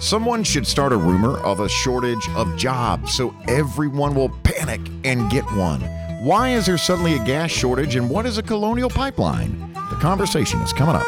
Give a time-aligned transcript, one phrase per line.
[0.00, 5.30] Someone should start a rumor of a shortage of jobs so everyone will panic and
[5.30, 5.82] get one.
[6.22, 9.74] Why is there suddenly a gas shortage and what is a colonial pipeline?
[9.74, 11.06] The conversation is coming up.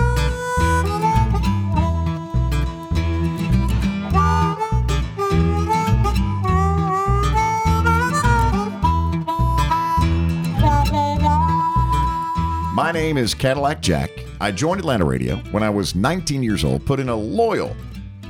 [12.74, 14.10] My name is Cadillac Jack.
[14.38, 17.74] I joined Atlanta Radio when I was 19 years old, put in a loyal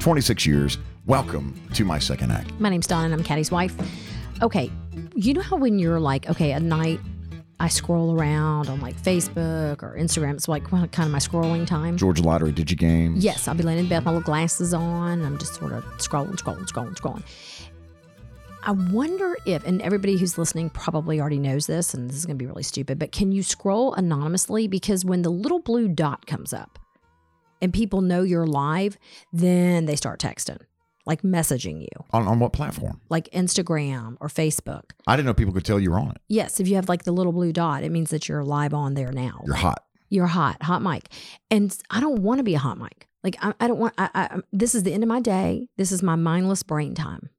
[0.03, 0.79] 26 years.
[1.07, 2.51] Welcome to my second act.
[2.59, 3.73] My name's Don, and I'm Caddy's wife.
[4.43, 4.69] Okay,
[5.15, 6.99] you know how when you're like, okay, at night
[7.61, 10.35] I scroll around on like Facebook or Instagram.
[10.35, 11.97] It's like kind of my scrolling time.
[11.97, 13.15] Georgia Lottery Digi game?
[13.17, 15.25] Yes, I'll be laying in bed, with my little glasses on.
[15.25, 17.23] I'm just sort of scrolling, scrolling, scrolling, scrolling.
[18.65, 22.37] I wonder if, and everybody who's listening probably already knows this, and this is going
[22.37, 24.67] to be really stupid, but can you scroll anonymously?
[24.67, 26.81] Because when the little blue dot comes up
[27.63, 28.99] and people know you're live,
[29.33, 30.59] then they start texting,
[31.07, 33.01] like messaging you, On, on what platform?
[33.09, 34.91] like Instagram or Facebook.
[35.07, 36.21] I didn't know people could tell you were on it.
[36.29, 38.93] Yes, if you have like the little blue dot, it means that you're live on
[38.95, 39.41] there now.
[39.47, 39.85] You're hot.
[40.11, 41.09] You're hot, hot mic.
[41.51, 43.09] And I don't want to be a hot mic.
[43.25, 43.95] Like I, I don't want.
[43.97, 45.69] I, I, this is the end of my day.
[45.79, 47.31] This is my mindless brain time.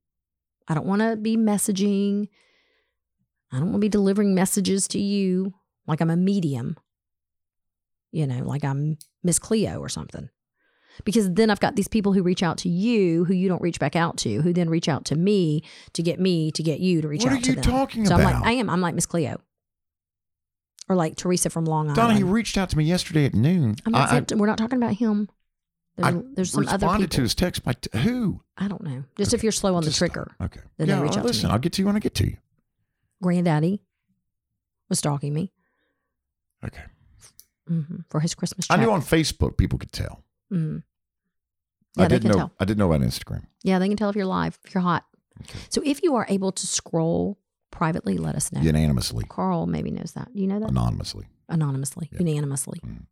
[0.67, 2.29] I don't want to be messaging.
[3.51, 5.53] I don't want to be delivering messages to you
[5.85, 6.77] like I'm a medium.
[8.11, 10.29] You know, like I'm Miss Cleo or something.
[11.05, 13.79] Because then I've got these people who reach out to you, who you don't reach
[13.79, 17.01] back out to, who then reach out to me to get me to get you
[17.01, 17.63] to reach What out are to you them.
[17.63, 18.41] talking so I'm about?
[18.41, 18.69] like, I am.
[18.69, 19.41] I'm like Miss Cleo,
[20.87, 21.95] or like Theresa from Long Island.
[21.95, 23.75] Donna, he reached out to me yesterday at noon.
[23.87, 25.29] I'm not I, saying, we're not talking about him.
[25.97, 27.15] There's, I there's some other responded people.
[27.15, 28.41] to his text by t- who?
[28.57, 29.03] I don't know.
[29.17, 30.31] Just if you're slow on the trigger.
[30.35, 30.45] stop.
[30.51, 30.61] Okay.
[30.77, 31.53] Then yeah, they reach out to listen, me.
[31.53, 32.37] I'll get to you when I get to you.
[33.21, 33.81] Granddaddy
[34.89, 35.51] was stalking me
[36.65, 36.83] Okay.
[37.67, 40.23] Hmm for his Christmas I knew on Facebook people could tell.
[40.49, 40.77] hmm
[41.95, 42.37] Yeah, they didn't can know.
[42.37, 42.51] tell.
[42.59, 43.45] I didn't know about Instagram.
[43.63, 45.05] Yeah, they can tell if you're live, if you're hot.
[45.41, 45.59] Okay.
[45.69, 47.39] So if you are able to scroll
[47.71, 48.61] privately, let us know.
[48.61, 50.33] Unanimously, Carl maybe knows that.
[50.33, 50.69] Do you know that?
[50.69, 51.25] anonymously.
[51.49, 52.19] Anonymously, Yeah.
[52.19, 53.05] unanimously, Mm.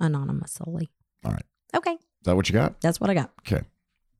[0.00, 0.90] anonymously.
[1.24, 1.44] All right.
[1.74, 2.80] Okay, Is that what you got?
[2.80, 3.32] that's what I got.
[3.40, 3.62] Okay.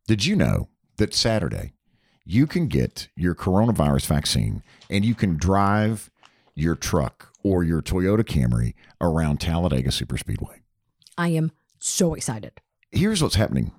[0.07, 1.73] Did you know that Saturday
[2.25, 6.11] you can get your coronavirus vaccine and you can drive
[6.55, 10.61] your truck or your Toyota Camry around Talladega Superspeedway?
[11.17, 12.61] I am so excited.
[12.91, 13.73] Here's what's happening.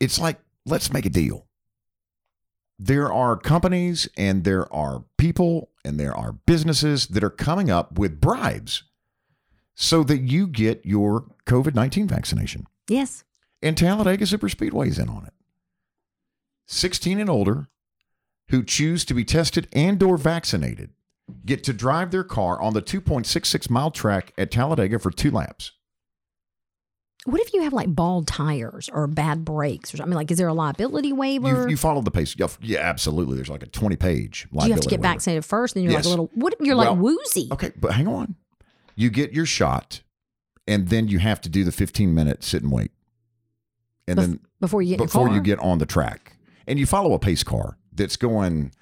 [0.00, 1.46] It's like, let's make a deal.
[2.78, 7.98] There are companies and there are people and there are businesses that are coming up
[7.98, 8.84] with bribes
[9.74, 12.66] so that you get your COVID 19 vaccination.
[12.88, 13.24] Yes.
[13.62, 15.32] And Talladega Superspeedway is in on it.
[16.66, 17.68] 16 and older
[18.50, 20.90] who choose to be tested and or vaccinated
[21.44, 25.72] get to drive their car on the 2.66 mile track at Talladega for two laps.
[27.24, 30.14] What if you have like bald tires or bad brakes or something?
[30.14, 31.64] Like, is there a liability waiver?
[31.64, 32.34] You, you follow the pace.
[32.60, 33.36] Yeah, absolutely.
[33.36, 35.12] There's like a 20 page Do you have to get waiver.
[35.12, 35.74] vaccinated first?
[35.74, 36.30] Then you're like a little.
[36.34, 37.48] What you're Well, like woozy?
[37.52, 38.36] Okay, but hang on.
[38.94, 40.00] You get your shot
[40.66, 42.92] and then you have to do the 15 minute sit and wait.
[44.06, 46.36] And Bef- then before you get before you get on the track.
[46.66, 48.72] And you follow a pace car that's going,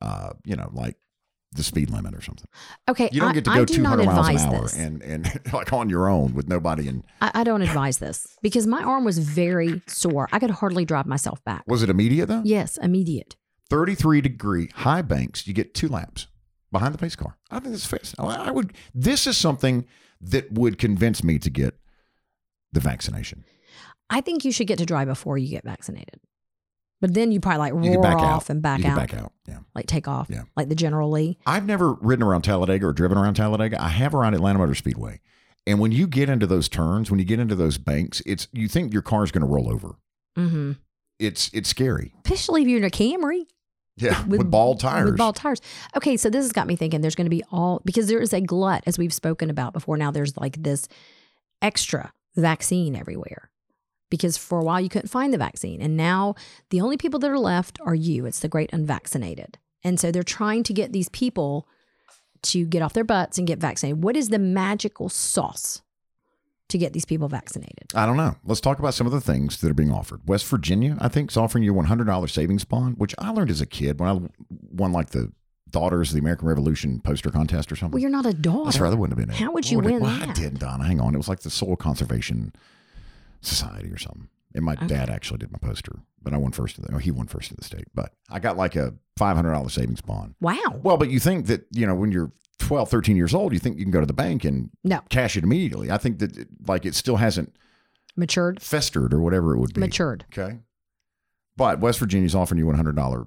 [0.00, 0.96] uh, you know, like
[1.54, 2.46] the speed limit or something.
[2.88, 4.76] Okay, You don't I, get to go do 200 miles an hour this.
[4.76, 6.88] and, and like on your own with nobody.
[6.88, 10.28] And I, I don't advise this because my arm was very sore.
[10.32, 11.64] I could hardly drive myself back.
[11.66, 12.42] was it immediate though?
[12.44, 13.36] Yes, immediate.
[13.70, 16.26] 33 degree high banks, you get two laps
[16.70, 17.36] behind the pace car.
[17.50, 18.00] I think this is fair.
[18.18, 19.86] I would, this is something
[20.20, 21.74] that would convince me to get
[22.72, 23.44] the vaccination.
[24.08, 26.20] I think you should get to drive before you get vaccinated.
[27.02, 28.50] But then you probably like You roar back off out.
[28.50, 29.32] and back you out, back out.
[29.46, 29.58] Yeah.
[29.74, 30.44] like take off, Yeah.
[30.56, 31.36] like the General Lee.
[31.44, 33.82] I've never ridden around Talladega or driven around Talladega.
[33.82, 35.20] I have around Atlanta Motor Speedway.
[35.66, 38.68] And when you get into those turns, when you get into those banks, it's you
[38.68, 39.96] think your car is going to roll over.
[40.38, 40.72] Mm-hmm.
[41.18, 42.14] It's it's scary.
[42.24, 43.46] Especially if you're in a Camry
[43.96, 45.06] Yeah, with, bald tires.
[45.10, 45.60] With bald tires.
[45.96, 47.00] Okay, so this has got me thinking.
[47.00, 49.96] There's going to be all because there is a glut, as we've spoken about before.
[49.96, 50.88] Now there's like this
[51.60, 53.50] extra vaccine everywhere
[54.12, 56.34] because for a while you couldn't find the vaccine, and now
[56.68, 58.26] the only people that are left are you.
[58.26, 61.66] It's the great unvaccinated, and so they're trying to get these people
[62.42, 64.04] to get off their butts and get vaccinated.
[64.04, 65.80] What is the magical sauce
[66.68, 67.86] to get these people vaccinated?
[67.94, 68.36] I don't know.
[68.44, 70.20] Let's talk about some of the things that are being offered.
[70.28, 73.60] West Virginia, I think, is offering you a $100 savings bond, which I learned as
[73.62, 74.20] a kid when I
[74.70, 75.32] won like the
[75.70, 77.92] Daughters of the American Revolution poster contest or something.
[77.92, 78.64] Well, you're not a daughter.
[78.66, 78.90] That's right.
[78.90, 79.38] That wouldn't have been it.
[79.40, 80.36] How would you win Well, I that?
[80.36, 80.84] did, Donna.
[80.84, 81.14] Hang on.
[81.14, 82.52] It was like the Soil Conservation
[83.42, 84.28] Society or something.
[84.54, 86.78] And my dad actually did my poster, but I won first.
[86.78, 87.86] In the, he won first in the state.
[87.94, 90.34] But I got like a $500 savings bond.
[90.40, 90.58] Wow.
[90.82, 93.78] Well, but you think that, you know, when you're 12, 13 years old, you think
[93.78, 95.00] you can go to the bank and No.
[95.08, 95.90] cash it immediately.
[95.90, 97.56] I think that, it- like, it still hasn't
[98.14, 98.60] Matured.
[98.60, 99.80] festered, or whatever it would be.
[99.80, 100.26] Matured.
[100.30, 100.58] Okay.
[101.56, 103.26] But West Virginia's offering you one hundred dollar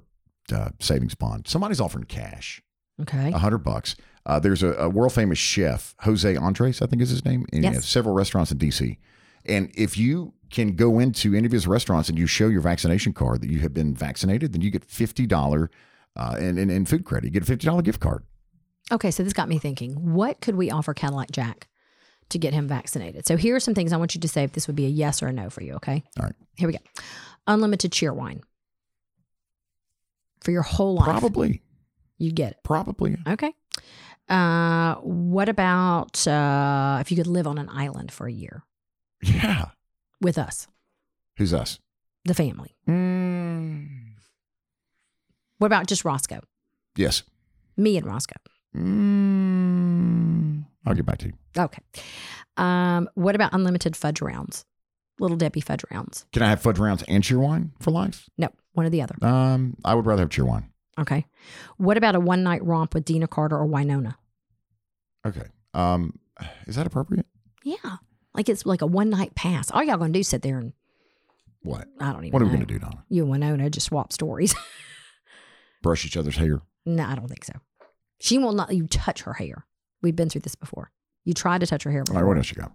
[0.53, 1.47] uh, savings bond.
[1.47, 2.61] Somebody's offering cash,
[3.01, 3.31] Okay.
[3.31, 3.95] a hundred bucks.
[4.27, 7.63] Uh, there's a, a world famous chef, Jose Andres, I think is his name, and
[7.63, 7.75] he Yes.
[7.77, 8.97] has several restaurants in DC.
[9.47, 13.13] And if you can go into any of his restaurants and you show your vaccination
[13.13, 15.69] card that you have been vaccinated, then you get fifty dollar
[16.15, 17.25] uh, in, in in food credit.
[17.25, 18.23] You get a fifty dollar gift card.
[18.91, 20.13] Okay, so this got me thinking.
[20.13, 21.67] What could we offer Cadillac Jack
[22.29, 23.25] to get him vaccinated?
[23.25, 24.89] So here are some things I want you to say if this would be a
[24.89, 26.03] yes or a no for you, okay?
[26.19, 26.35] All right.
[26.55, 26.79] Here we go.
[27.47, 28.41] Unlimited Cheerwine.
[30.41, 31.05] For your whole life.
[31.05, 31.63] Probably,
[32.19, 32.57] You get it.
[32.63, 33.17] probably.
[33.27, 33.51] Okay.
[34.29, 38.63] Uh, what about uh, if you could live on an island for a year
[39.25, 39.65] Yeah.
[40.21, 40.67] with us,
[41.37, 41.79] Who's us?
[42.25, 42.75] the family?
[42.87, 43.87] Mm.
[45.57, 46.41] What about just Roscoe?
[46.95, 47.23] Yes.
[47.77, 48.35] Me and Roscoe.
[48.75, 50.65] Mm.
[50.85, 51.33] I'll get back to you.
[51.57, 51.81] Okay.
[52.57, 54.65] Um, what about unlimited fudge rounds?
[55.19, 56.25] Little Debbie fudge rounds.
[56.33, 58.29] Can I have fudge rounds and Cheerwine for life?
[58.37, 59.15] No, one or the other.
[59.21, 60.65] Um, I would rather have Cheerwine.
[60.99, 61.25] Okay.
[61.77, 64.15] What about a one night romp with Deana Carter or Wynonna?
[65.25, 65.45] Okay.
[65.73, 66.19] Um,
[66.67, 67.25] is that appropriate?
[67.63, 67.97] Yeah.
[68.35, 69.71] Like it's like a one night pass.
[69.71, 70.73] All y'all gonna do sit there and
[71.63, 71.87] What?
[71.99, 72.59] I don't even What are we know.
[72.59, 73.03] to do, Donna?
[73.09, 74.53] You and Wynonna just swap stories.
[75.81, 76.61] Brush each other's hair?
[76.85, 77.53] no, I don't think so.
[78.19, 79.65] She will not let you touch her hair.
[80.01, 80.91] We've been through this before.
[81.25, 82.21] You tried to touch her hair All before.
[82.21, 82.27] right.
[82.27, 82.71] What else you got?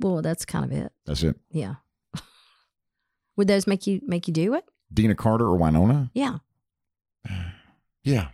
[0.00, 0.92] Well, that's kind of it.
[1.06, 1.36] That's it.
[1.50, 1.76] Yeah.
[3.36, 4.64] Would those make you make you do it?
[4.92, 6.10] Deana Carter or Wynonna?
[6.14, 6.38] Yeah.
[8.02, 8.28] Yeah.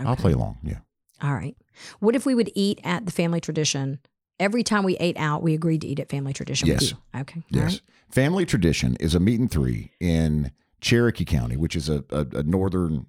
[0.00, 0.58] I'll play along.
[0.64, 0.78] Yeah.
[1.22, 1.56] All right.
[2.00, 4.00] What if we would eat at the family tradition?
[4.42, 6.94] Every time we ate out, we agreed to eat at family tradition Yes.
[7.16, 7.44] Okay.
[7.48, 7.64] Yes.
[7.64, 7.80] right.
[8.10, 10.50] Family Tradition is a meat and three in
[10.80, 13.06] Cherokee County, which is a, a, a northern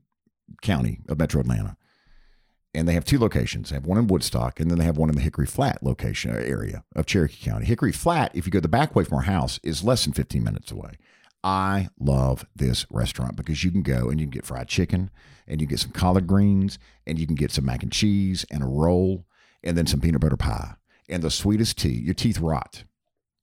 [0.61, 1.75] county of Metro Atlanta.
[2.75, 3.71] And they have two locations.
[3.71, 6.29] They have one in Woodstock, and then they have one in the Hickory Flat location
[6.29, 7.65] uh, area of Cherokee County.
[7.65, 10.43] Hickory Flat, if you go the back way from our house, is less than 15
[10.43, 10.91] minutes away.
[11.43, 15.09] I love this restaurant because you can go and you can get fried chicken,
[15.47, 16.77] and you get some collard greens,
[17.07, 19.25] and you can get some mac and cheese and a roll,
[19.63, 20.75] and then some peanut butter pie.
[21.09, 22.83] And the sweetest tea, your teeth rot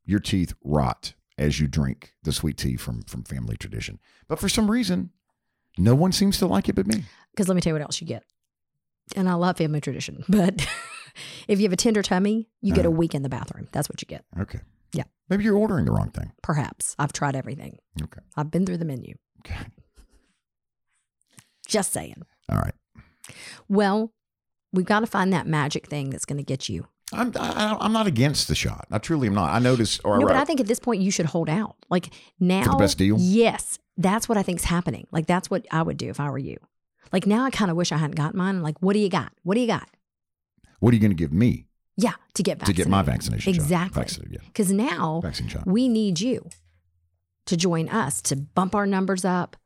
[0.07, 4.01] your teeth rot as you drink the sweet tea from from family tradition.
[4.27, 5.11] But for some reason,
[5.79, 7.05] no one seems to like it but me.
[7.31, 8.25] Because let me tell you what else you get.
[9.15, 10.67] And I love family tradition, but
[11.47, 12.97] if you have a tender tummy, you get a Uh-huh.
[12.97, 13.69] week in the bathroom.
[13.73, 14.25] That's what you get.
[14.41, 14.61] Okay.
[14.93, 15.05] Yeah.
[15.29, 16.33] Maybe you're ordering the wrong thing.
[16.43, 16.97] Perhaps.
[16.99, 17.79] I've tried everything.
[18.03, 18.21] Okay.
[18.37, 19.15] I've been through the menu.
[19.47, 19.61] Okay.
[21.69, 22.23] Just saying.
[22.51, 22.75] All right.
[23.69, 24.13] Well,
[24.73, 26.87] we've got to find that magic thing that's going to get you.
[27.13, 28.87] I'm I, I'm not against the shot.
[28.91, 29.51] I truly am not.
[29.51, 30.01] I noticed.
[30.05, 31.77] Or no, but I, I think at this point you should hold out.
[31.89, 33.17] Like now, for the best deal?
[33.19, 35.07] Yes, that's what I think's happening.
[35.11, 36.57] Like that's what I would do if I were you.
[37.13, 38.57] Like now, I kind of wish I hadn't got mine.
[38.57, 39.33] I'm like, what do you got?
[39.43, 39.89] What do you got?
[40.79, 41.67] what are you going to give me
[41.99, 43.61] Yeah, to get to get my vaccination shot?
[43.63, 44.01] Exactly.
[44.01, 44.47] Vaccinated, yeah.
[44.47, 45.67] Because now Vaccine shot.
[45.67, 46.49] we need you
[47.47, 49.57] to join us to bump our numbers up.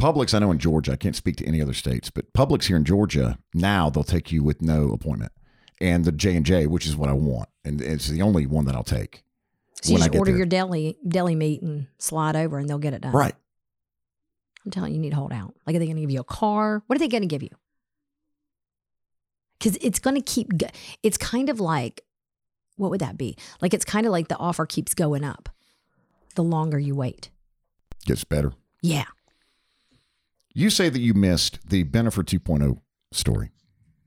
[0.00, 2.76] Publix, I know in Georgia, I can't speak to any other states, but Publix here
[2.76, 5.32] in Georgia, now they'll take you with no appointment.
[5.80, 8.64] And the J and J, which is what I want, and it's the only one
[8.64, 9.22] that I'll take.
[9.82, 10.38] So you just order there.
[10.38, 13.12] your deli deli meat and slide over, and they'll get it done.
[13.12, 13.34] Right.
[14.64, 15.54] I'm telling you, you need to hold out.
[15.66, 16.82] Like, are they going to give you a car?
[16.86, 17.50] What are they going to give you?
[19.58, 20.48] Because it's going to keep.
[21.02, 22.02] It's kind of like,
[22.76, 23.36] what would that be?
[23.60, 25.48] Like, it's kind of like the offer keeps going up,
[26.34, 27.30] the longer you wait.
[28.04, 28.52] Gets better.
[28.82, 29.04] Yeah.
[30.54, 32.80] You say that you missed the Bennifer 2.0
[33.12, 33.50] story.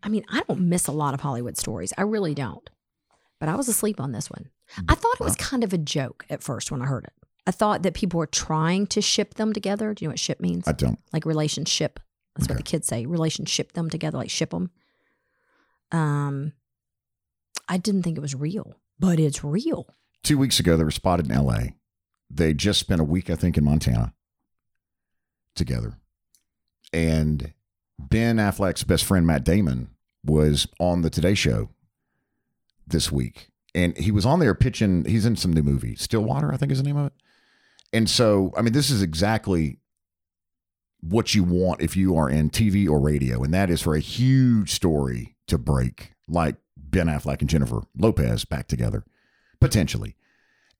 [0.03, 1.93] I mean, I don't miss a lot of Hollywood stories.
[1.97, 2.69] I really don't.
[3.39, 4.49] But I was asleep on this one.
[4.87, 7.13] I thought it was kind of a joke at first when I heard it.
[7.47, 9.93] I thought that people were trying to ship them together.
[9.93, 10.67] Do you know what ship means?
[10.67, 10.99] I don't.
[11.11, 11.99] like relationship.
[12.35, 13.05] That's what the kids say.
[13.05, 14.69] Relationship them together, like ship them.
[15.91, 16.53] Um,
[17.67, 19.87] I didn't think it was real, but it's real.
[20.23, 21.73] Two weeks ago, they were spotted in L.A.
[22.29, 24.13] They just spent a week, I think, in Montana
[25.55, 25.97] together.
[26.93, 27.53] And
[28.09, 29.89] Ben Affleck's best friend, Matt Damon,
[30.23, 31.69] was on the Today Show
[32.87, 33.49] this week.
[33.73, 36.79] And he was on there pitching, he's in some new movie, Stillwater, I think is
[36.79, 37.13] the name of it.
[37.93, 39.79] And so, I mean, this is exactly
[41.01, 43.43] what you want if you are in TV or radio.
[43.43, 48.45] And that is for a huge story to break, like Ben Affleck and Jennifer Lopez
[48.45, 49.03] back together,
[49.59, 50.15] potentially.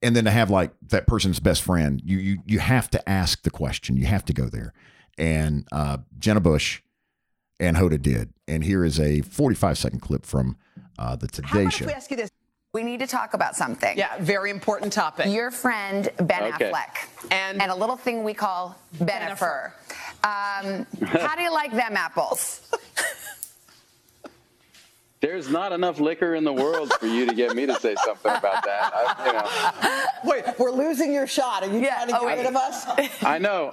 [0.02, 3.42] And then to have like that person's best friend, you you you have to ask
[3.42, 3.96] the question.
[3.96, 4.72] You have to go there.
[5.16, 6.82] And uh, Jenna Bush
[7.62, 8.32] and Hoda did.
[8.48, 10.56] And here is a 45 second clip from
[10.98, 11.84] uh, the How Today about Show.
[11.84, 12.30] if we ask you this?
[12.74, 13.96] We need to talk about something.
[13.98, 15.26] Yeah, very important topic.
[15.26, 16.70] Your friend Ben Okay.
[16.70, 19.72] Affleck And- and a little thing we call Bennifer.
[20.24, 22.60] Um, how do you like them apples?
[25.20, 28.32] There's not enough liquor in the world for you to get me to say something
[28.32, 28.90] about that.
[28.92, 31.62] I, you know, Wait, we're losing your shot.
[31.62, 32.46] Are you Yeah, trying to get oh, rid wait.
[32.46, 32.84] of us?
[33.22, 33.72] I know,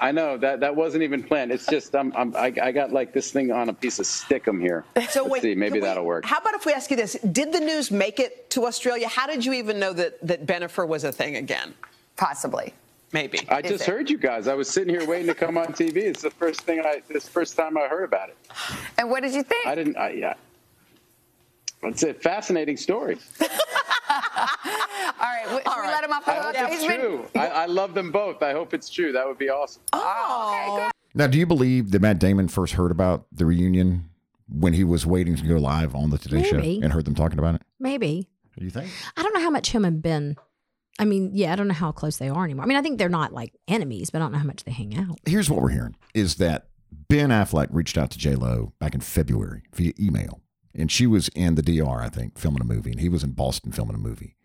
[0.00, 1.52] I know that that wasn't even planned.
[1.52, 4.60] It's just I'm, I'm I, I got like this thing on a piece of stickum
[4.60, 4.84] here.
[5.10, 6.24] So Let's wait, see, maybe that'll work.
[6.24, 7.18] How about if we ask you this?
[7.32, 9.08] Did the news make it to Australia?
[9.08, 11.74] How did you even know that that Bennifer was a thing again?
[12.16, 12.72] Possibly.
[13.12, 13.40] Maybe.
[13.48, 13.90] I Is just it?
[13.90, 14.46] heard you guys.
[14.46, 15.96] I was sitting here waiting to come on TV.
[15.96, 17.02] It's the first thing I.
[17.08, 18.36] This first time I heard about it.
[18.98, 19.66] And what did you think?
[19.66, 19.96] I didn't.
[19.96, 20.34] I, yeah.
[21.82, 23.18] It's a fascinating story.
[25.20, 27.26] All right, w- should we let him off the I hope it's He's been- true.
[27.34, 28.42] I, I love them both.
[28.42, 29.12] I hope it's true.
[29.12, 29.82] That would be awesome.
[29.92, 30.86] Oh, okay.
[30.86, 30.90] Oh.
[31.14, 34.08] Now, do you believe that Matt Damon first heard about the reunion
[34.48, 36.78] when he was waiting to go live on the Today Maybe.
[36.78, 37.62] Show and heard them talking about it?
[37.78, 38.28] Maybe.
[38.58, 38.90] Do you think?
[39.16, 40.36] I don't know how much him and Ben.
[40.98, 42.64] I mean, yeah, I don't know how close they are anymore.
[42.64, 44.72] I mean, I think they're not like enemies, but I don't know how much they
[44.72, 45.18] hang out.
[45.24, 46.66] Here's what we're hearing: is that
[47.08, 50.42] Ben Affleck reached out to J Lo back in February via email,
[50.74, 53.32] and she was in the DR, I think, filming a movie, and he was in
[53.32, 54.36] Boston filming a movie,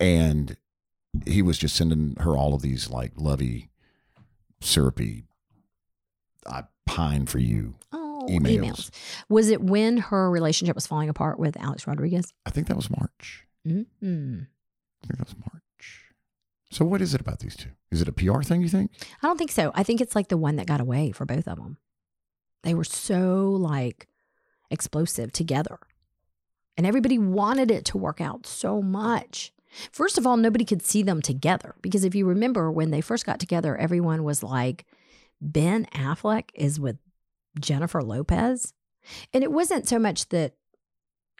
[0.00, 0.56] and
[1.26, 3.70] he was just sending her all of these like lovey,
[4.60, 5.24] syrupy,
[6.46, 7.74] I pine for you.
[7.92, 8.58] Oh, Emails.
[8.60, 8.90] emails.
[9.28, 12.32] Was it when her relationship was falling apart with Alex Rodriguez?
[12.46, 13.46] I think that was March.
[13.66, 14.40] Mm-hmm.
[15.02, 15.62] I think that was March.
[16.70, 17.70] So what is it about these two?
[17.90, 18.62] Is it a PR thing?
[18.62, 18.92] You think?
[19.22, 19.72] I don't think so.
[19.74, 21.76] I think it's like the one that got away for both of them.
[22.62, 24.06] They were so like
[24.72, 25.78] explosive together.
[26.76, 29.52] And everybody wanted it to work out so much.
[29.90, 33.24] First of all, nobody could see them together because if you remember when they first
[33.24, 34.84] got together, everyone was like,
[35.40, 36.96] Ben Affleck is with
[37.58, 38.74] Jennifer Lopez.
[39.32, 40.54] And it wasn't so much that,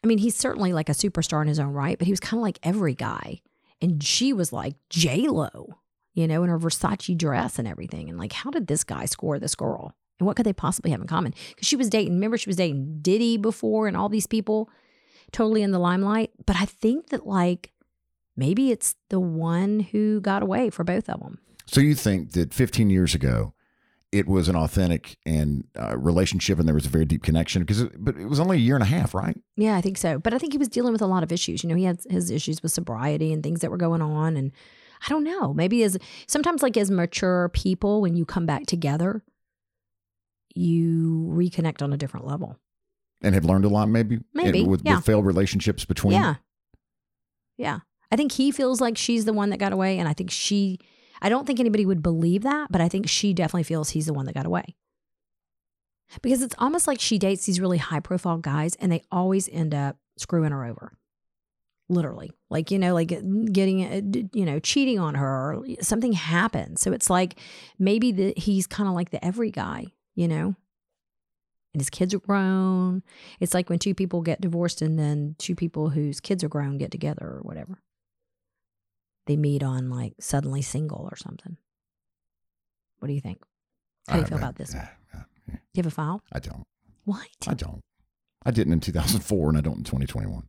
[0.03, 2.39] I mean, he's certainly like a superstar in his own right, but he was kind
[2.39, 3.41] of like every guy.
[3.81, 5.79] And she was like J Lo,
[6.15, 8.09] you know, in her Versace dress and everything.
[8.09, 9.95] And like, how did this guy score this girl?
[10.23, 11.35] And what could they possibly have in common?
[11.49, 14.71] Because she was dating, remember, she was dating Diddy before and all these people
[15.33, 16.31] totally in the limelight.
[16.47, 17.73] But I think that like
[18.37, 21.41] maybe it's the one who got away for both of them.
[21.67, 23.53] So you think that 15 years ago,
[24.13, 27.81] it was an authentic and uh, relationship, and there was a very deep connection because,
[27.81, 29.37] it, but it was only a year and a half, right?
[29.57, 30.21] Yeah, I think so.
[30.21, 31.65] But I think he was dealing with a lot of issues.
[31.65, 34.37] You know, he had his issues with sobriety and things that were going on.
[34.37, 34.53] And
[35.05, 35.99] I don't know, maybe as
[36.29, 39.25] sometimes like as mature people, when you come back together,
[40.55, 42.59] you reconnect on a different level.
[43.23, 44.19] And have learned a lot, maybe.
[44.35, 44.97] Maybe, And with, yeah.
[44.97, 46.15] with failed relationships between.
[46.15, 46.37] Yeah.
[47.57, 47.81] Yeah.
[48.11, 49.99] I think he feels like she's the one that got away.
[49.99, 50.79] And I think she,
[51.21, 54.13] I don't think anybody would believe that, but I think she definitely feels he's the
[54.13, 54.75] one that got away.
[56.21, 59.75] Because it's almost like she dates these really high profile guys and they always end
[59.75, 60.93] up screwing her over.
[61.89, 62.33] Literally.
[62.51, 63.09] Like, you know, like
[63.53, 66.81] getting, uh, you know, cheating on her or something happens.
[66.81, 67.37] So it's like
[67.79, 70.55] maybe the, he's kind of like the every guy, you know?
[71.75, 73.03] and his kids are grown.
[73.41, 76.77] It's like when two people get divorced and then two people whose kids are grown
[76.77, 77.79] get together or whatever.
[79.27, 81.57] They meet on like suddenly single or something.
[82.99, 83.43] What do you think?
[84.07, 84.75] How do you I- feel I- about this?
[84.75, 84.89] yeah.
[85.49, 86.21] You have a file?
[86.31, 86.65] I don't.
[87.05, 87.27] What?
[87.49, 87.81] I don't.
[88.45, 90.47] I didn't in 2004, and I don't in 2021.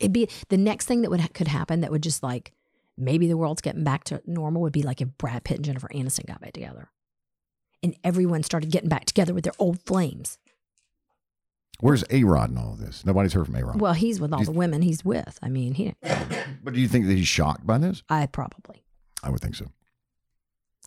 [0.00, 2.52] It'd be the next thing that would could happen that would just like
[2.98, 5.88] maybe the world's getting back to normal would be like if Brad Pitt and Jennifer
[5.94, 6.90] Aniston got back together.
[7.82, 10.38] And everyone started getting back together with their old flames.
[11.80, 13.04] Where's A Rod in all of this?
[13.04, 13.80] Nobody's heard from A Rod.
[13.80, 15.38] Well, he's with all He's- the women he's with.
[15.42, 15.94] I mean, he
[16.62, 18.02] but do you think that he's shocked by this?
[18.08, 18.82] I probably.
[19.22, 19.66] I would think so.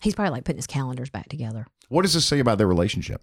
[0.01, 1.67] He's probably like putting his calendars back together.
[1.89, 3.21] What does this say about their relationship?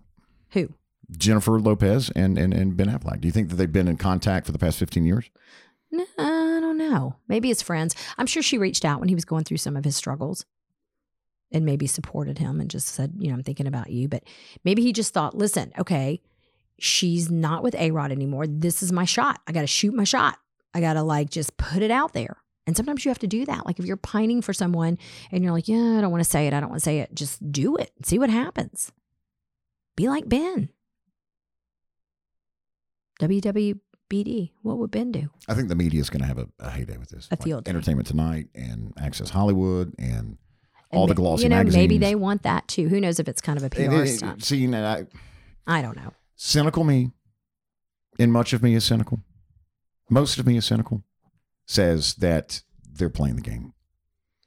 [0.51, 0.69] Who?
[1.17, 3.21] Jennifer Lopez and, and, and Ben Affleck.
[3.21, 5.31] Do you think that they've been in contact for the past 15 years?
[5.91, 7.17] No, I don't know.
[7.29, 7.95] Maybe it's friends.
[8.19, 10.45] I'm sure she reached out when he was going through some of his struggles
[11.53, 14.09] and maybe supported him and just said, you know, I'm thinking about you.
[14.09, 14.25] But
[14.65, 16.21] maybe he just thought, listen, okay,
[16.79, 18.47] she's not with A Rod anymore.
[18.47, 19.41] This is my shot.
[19.47, 20.39] I got to shoot my shot.
[20.75, 22.37] I got to like just put it out there.
[22.67, 23.65] And sometimes you have to do that.
[23.65, 24.99] Like if you're pining for someone
[25.31, 26.53] and you're like, yeah, I don't want to say it.
[26.53, 27.15] I don't want to say it.
[27.15, 27.93] Just do it.
[28.05, 28.93] See what happens.
[29.95, 30.69] Be like Ben.
[33.21, 34.51] WWBD.
[34.63, 35.31] What would Ben do?
[35.49, 37.29] I think the media is going to have a, a heyday with this.
[37.31, 37.71] A field day.
[37.71, 40.37] Entertainment Tonight and Access Hollywood and
[40.93, 42.89] And all the ma- glossy You know, maybe they want that too.
[42.89, 44.45] Who knows if it's kind of a PR And it- stunt?
[44.45, 45.07] See, and I,
[45.67, 46.13] I don't know.
[46.37, 47.11] cynical me,
[48.19, 49.21] and much of me is cynical.
[50.09, 51.03] Most of me is cynical.
[51.67, 52.63] Says that
[52.93, 53.73] they're playing the game.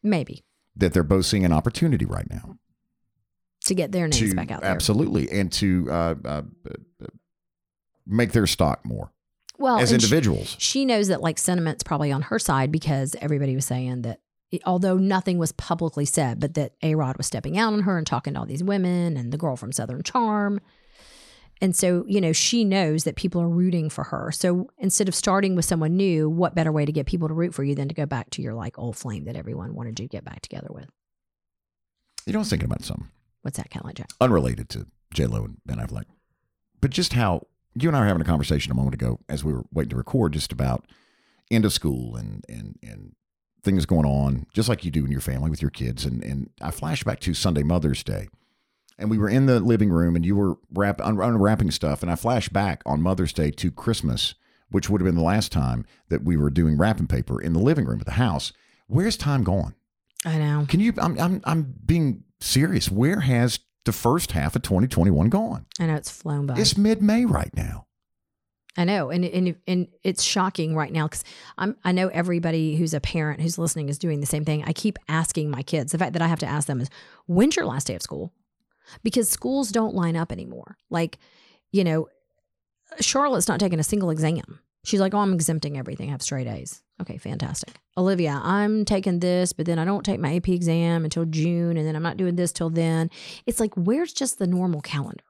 [0.01, 0.45] Maybe
[0.77, 2.57] That they're both seeing an opportunity right now
[3.65, 4.71] to get their names to back out there.
[4.71, 7.05] absolutely and to uh, uh, uh,
[8.07, 9.11] make their stock more
[9.57, 10.55] Well, as and she- individuals.
[10.57, 14.21] she knows that like sentiment's probably on her side because everybody was saying that
[14.65, 18.07] although nothing was publicly said, but that A Rod was stepping out on her and
[18.07, 20.59] talking to all these women and the girl from Southern Charm.
[21.61, 24.31] And so, you know, she knows that people are rooting for her.
[24.31, 27.53] So instead of starting with someone new, what better way to get people to root
[27.53, 30.07] for you than to go back to your like old flame that everyone wanted you
[30.07, 30.89] to get back together with?
[32.25, 33.09] You know, I was thinking about something
[33.41, 34.09] What's that, Cadillac Jack?
[34.19, 36.05] unrelated to J Lo and Ben Affleck,
[36.81, 39.53] but just how you and I were having a conversation a moment ago as we
[39.53, 40.85] were waiting to record, just about
[41.49, 43.15] end of school and and and
[43.69, 46.05] things going on, just like you do in your family with your kids.
[46.05, 48.27] And and I flash back to Sunday Mother's Day,
[48.97, 52.11] and we were in the living room, and you were wrap un- unwrapping stuff, and
[52.11, 54.33] I flash back on Mother's Day to Christmas,
[54.71, 57.59] which would have been the last time that we were doing wrapping paper in the
[57.59, 58.51] living room of the house.
[58.87, 59.75] Where's time gone?
[60.25, 60.65] I know.
[60.67, 60.93] Can you?
[60.97, 62.89] I'm I'm I'm being serious.
[62.89, 65.67] Where has the first half of 2021 gone?
[65.79, 66.55] I know it's flown by.
[66.57, 67.85] It's mid May right now.
[68.77, 71.23] I know, and and and it's shocking right now because
[71.57, 74.63] I'm I know everybody who's a parent who's listening is doing the same thing.
[74.65, 75.91] I keep asking my kids.
[75.91, 76.89] The fact that I have to ask them is,
[77.25, 78.31] "When's your last day of school?"
[79.03, 80.77] Because schools don't line up anymore.
[80.89, 81.17] Like,
[81.71, 82.07] you know,
[82.99, 84.59] Charlotte's not taking a single exam.
[84.83, 86.09] She's like, "Oh, I'm exempting everything.
[86.09, 87.79] I have straight A's." Okay, fantastic.
[87.97, 91.87] Olivia, I'm taking this, but then I don't take my AP exam until June, and
[91.87, 93.09] then I'm not doing this till then.
[93.45, 95.23] It's like, where's just the normal calendar?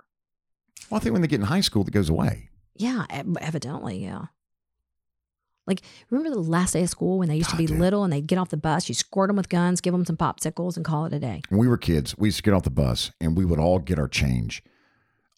[0.89, 2.49] Well, I think when they get in high school, it goes away.
[2.79, 4.25] Yeah, evidently, yeah.
[5.67, 8.25] Like, remember the last day of school when they used to be little and they'd
[8.25, 11.05] get off the bus, you squirt them with guns, give them some popsicles, and call
[11.05, 11.43] it a day.
[11.49, 13.77] When we were kids, we used to get off the bus and we would all
[13.77, 14.63] get our change,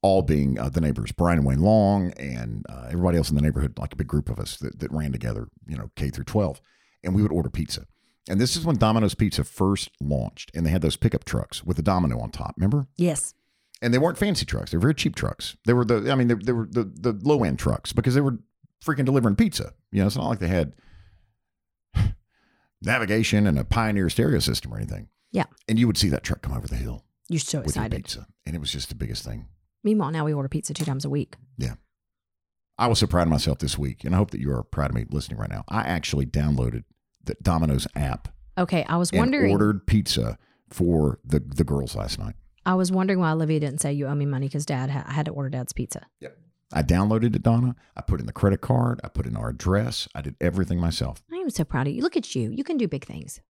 [0.01, 3.41] all being uh, the neighbors, Brian and Wayne Long, and uh, everybody else in the
[3.41, 6.24] neighborhood, like a big group of us that, that ran together, you know, K through
[6.25, 6.62] 12.
[7.03, 7.86] And we would order pizza.
[8.29, 11.79] And this is when Domino's Pizza first launched, and they had those pickup trucks with
[11.79, 12.53] a domino on top.
[12.55, 12.88] Remember?
[12.95, 13.33] Yes.
[13.81, 14.71] And they weren't fancy trucks.
[14.71, 15.55] They were very cheap trucks.
[15.65, 18.21] They were the, I mean, they, they were the, the low end trucks because they
[18.21, 18.38] were
[18.83, 19.73] freaking delivering pizza.
[19.91, 20.73] You know, it's not like they had
[22.81, 25.09] navigation and a Pioneer stereo system or anything.
[25.31, 25.45] Yeah.
[25.67, 27.95] And you would see that truck come over the hill You're so excited.
[27.95, 29.47] pizza, and it was just the biggest thing.
[29.83, 31.35] Meanwhile, now we order pizza two times a week.
[31.57, 31.75] Yeah.
[32.77, 34.89] I was so proud of myself this week, and I hope that you are proud
[34.89, 35.63] of me listening right now.
[35.69, 36.83] I actually downloaded
[37.23, 39.51] the Domino's app Okay, I was wondering.
[39.51, 40.38] ordered pizza
[40.69, 42.35] for the the girls last night.
[42.65, 45.14] I was wondering why Olivia didn't say you owe me money because Dad ha- I
[45.14, 46.05] had to order Dad's pizza.
[46.20, 46.38] Yep.
[46.74, 47.75] I downloaded it, Donna.
[47.98, 49.01] I put in the credit card.
[49.03, 50.07] I put in our address.
[50.16, 51.22] I did everything myself.
[51.31, 52.01] I am so proud of you.
[52.01, 52.50] Look at you.
[52.51, 53.42] You can do big things.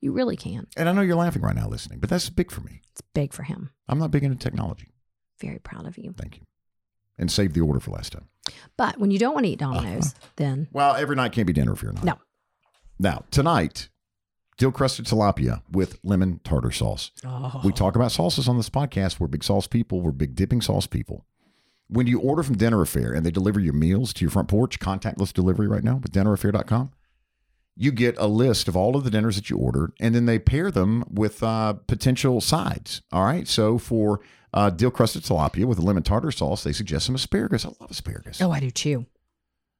[0.00, 0.66] You really can.
[0.76, 2.82] And I know you're laughing right now listening, but that's big for me.
[2.90, 3.70] It's big for him.
[3.88, 4.88] I'm not big into technology.
[5.40, 6.14] Very proud of you.
[6.18, 6.42] Thank you.
[7.16, 8.28] And save the order for last time.
[8.76, 9.80] But when you don't want to eat uh-huh.
[9.80, 12.04] Domino's, then Well, every night can't be dinner if you're not.
[12.04, 12.18] No.
[12.98, 13.88] Now, tonight,
[14.56, 17.10] dill crusted tilapia with lemon tartar sauce.
[17.24, 17.60] Oh.
[17.64, 19.20] We talk about sauces on this podcast.
[19.20, 20.00] We're big sauce people.
[20.00, 21.24] We're big dipping sauce people.
[21.88, 24.78] When you order from Dinner Affair and they deliver your meals to your front porch,
[24.80, 26.92] contactless delivery right now with dinneraffair.com,
[27.76, 30.38] you get a list of all of the dinners that you ordered, and then they
[30.38, 33.02] pair them with uh, potential sides.
[33.12, 33.46] All right.
[33.48, 34.20] So for
[34.52, 37.66] uh, dill crusted tilapia with a lemon tartar sauce, they suggest some asparagus.
[37.66, 38.40] I love asparagus.
[38.40, 39.06] oh, I do too.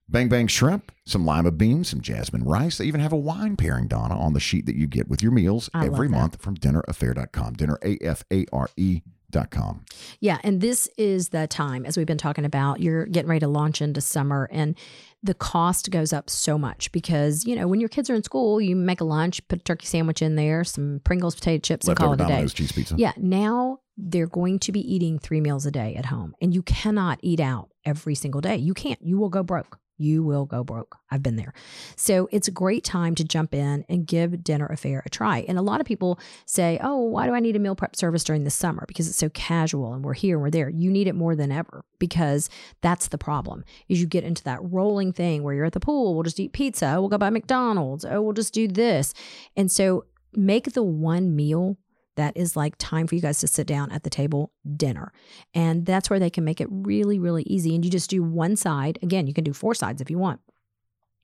[0.08, 2.78] Bang Bang Shrimp, some lima beans, some jasmine rice.
[2.78, 5.32] They even have a wine pairing, Donna, on the sheet that you get with your
[5.32, 7.54] meals I every month from dinneraffair.com.
[7.54, 9.84] Dinner, A F A R E.com.
[10.20, 13.48] Yeah, and this is the time, as we've been talking about, you're getting ready to
[13.48, 14.76] launch into summer, and
[15.22, 18.60] the cost goes up so much because you know when your kids are in school,
[18.60, 21.96] you make a lunch, put a turkey sandwich in there, some Pringles potato chips, and
[21.96, 22.46] call it a day.
[22.46, 22.94] Cheese pizza.
[22.98, 26.62] Yeah, now they're going to be eating three meals a day at home, and you
[26.62, 28.56] cannot eat out every single day.
[28.56, 29.00] You can't.
[29.02, 29.78] You will go broke.
[29.96, 30.96] You will go broke.
[31.11, 31.52] I've been there.
[31.96, 35.44] So it's a great time to jump in and give Dinner Affair a try.
[35.46, 38.24] And a lot of people say, oh, why do I need a meal prep service
[38.24, 38.85] during the summer?
[38.88, 40.68] Because it's so casual and we're here and we're there.
[40.68, 44.59] You need it more than ever because that's the problem is you get into that
[44.62, 48.04] rolling thing where you're at the pool, we'll just eat pizza, we'll go by McDonald's,
[48.04, 49.14] oh, we'll just do this.
[49.57, 51.78] And so make the one meal
[52.16, 55.12] that is like time for you guys to sit down at the table dinner.
[55.55, 57.74] And that's where they can make it really, really easy.
[57.74, 58.98] And you just do one side.
[59.03, 60.40] Again, you can do four sides if you want.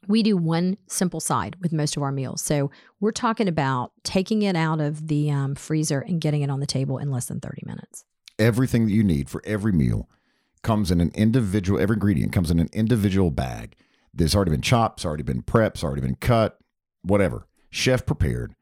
[0.08, 2.42] We do one simple side with most of our meals.
[2.42, 6.60] So we're talking about taking it out of the um, freezer and getting it on
[6.60, 8.04] the table in less than 30 minutes.
[8.38, 10.08] Everything that you need for every meal
[10.62, 13.76] comes in an individual, every ingredient comes in an individual bag.
[14.12, 16.58] That's already been chopped, it's already been prepped, it's already been cut,
[17.02, 17.46] whatever.
[17.70, 18.54] Chef prepared.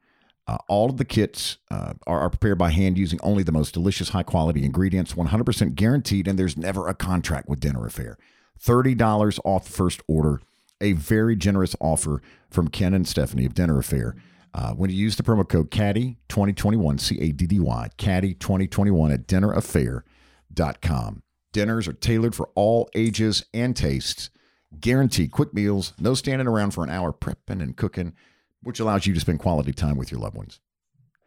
[0.49, 3.71] Uh, all of the kits uh, are, are prepared by hand using only the most
[3.71, 8.17] delicious, high quality ingredients, 100% guaranteed, and there's never a contract with Dinner Affair.
[8.59, 10.41] $30 off the first order.
[10.81, 14.15] A very generous offer from Ken and Stephanie of Dinner Affair.
[14.51, 19.27] Uh, when you use the promo code CADDY2021, C A D D Y, CADDY2021 at
[19.27, 21.21] dinneraffair.com.
[21.53, 24.31] Dinners are tailored for all ages and tastes.
[24.79, 28.13] Guaranteed quick meals, no standing around for an hour prepping and cooking,
[28.63, 30.59] which allows you to spend quality time with your loved ones.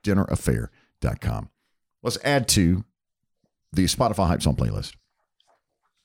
[0.05, 1.51] Dinneraffair.com.
[2.03, 2.85] Let's add to
[3.73, 4.95] the Spotify Hype Song playlist.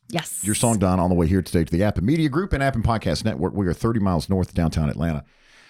[0.10, 0.42] Yes.
[0.44, 2.64] Your song, Don, on the way here today to the App and Media Group and
[2.64, 3.54] App and Podcast Network.
[3.54, 5.26] We are 30 miles north of downtown Atlanta.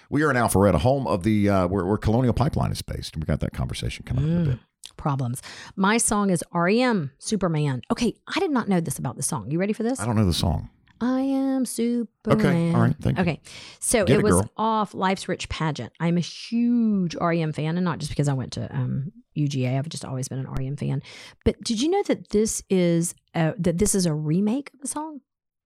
[0.10, 3.18] We are in Alpharetta, home of the uh, where, where Colonial Pipeline is based.
[3.18, 4.60] We got that conversation coming up in a bit.
[4.96, 5.42] Problems.
[5.76, 7.82] My song is REM, Superman.
[7.92, 9.52] Okay, I did not know this about the song.
[9.52, 10.00] You ready for this?
[10.00, 10.70] I don't know the song.
[11.02, 12.40] I am Superman.
[12.46, 13.22] Okay, all right, thank you.
[13.22, 13.42] Okay,
[13.80, 14.52] so Get it it, was girl.
[14.58, 15.92] off Life's Rich Pageant.
[16.00, 19.78] I'm a huge REM fan, and not just because I went to um, UGA.
[19.78, 21.02] I've just always been an REM fan.
[21.46, 24.88] But did you know that this is a, that this is a remake of the
[24.88, 25.22] song?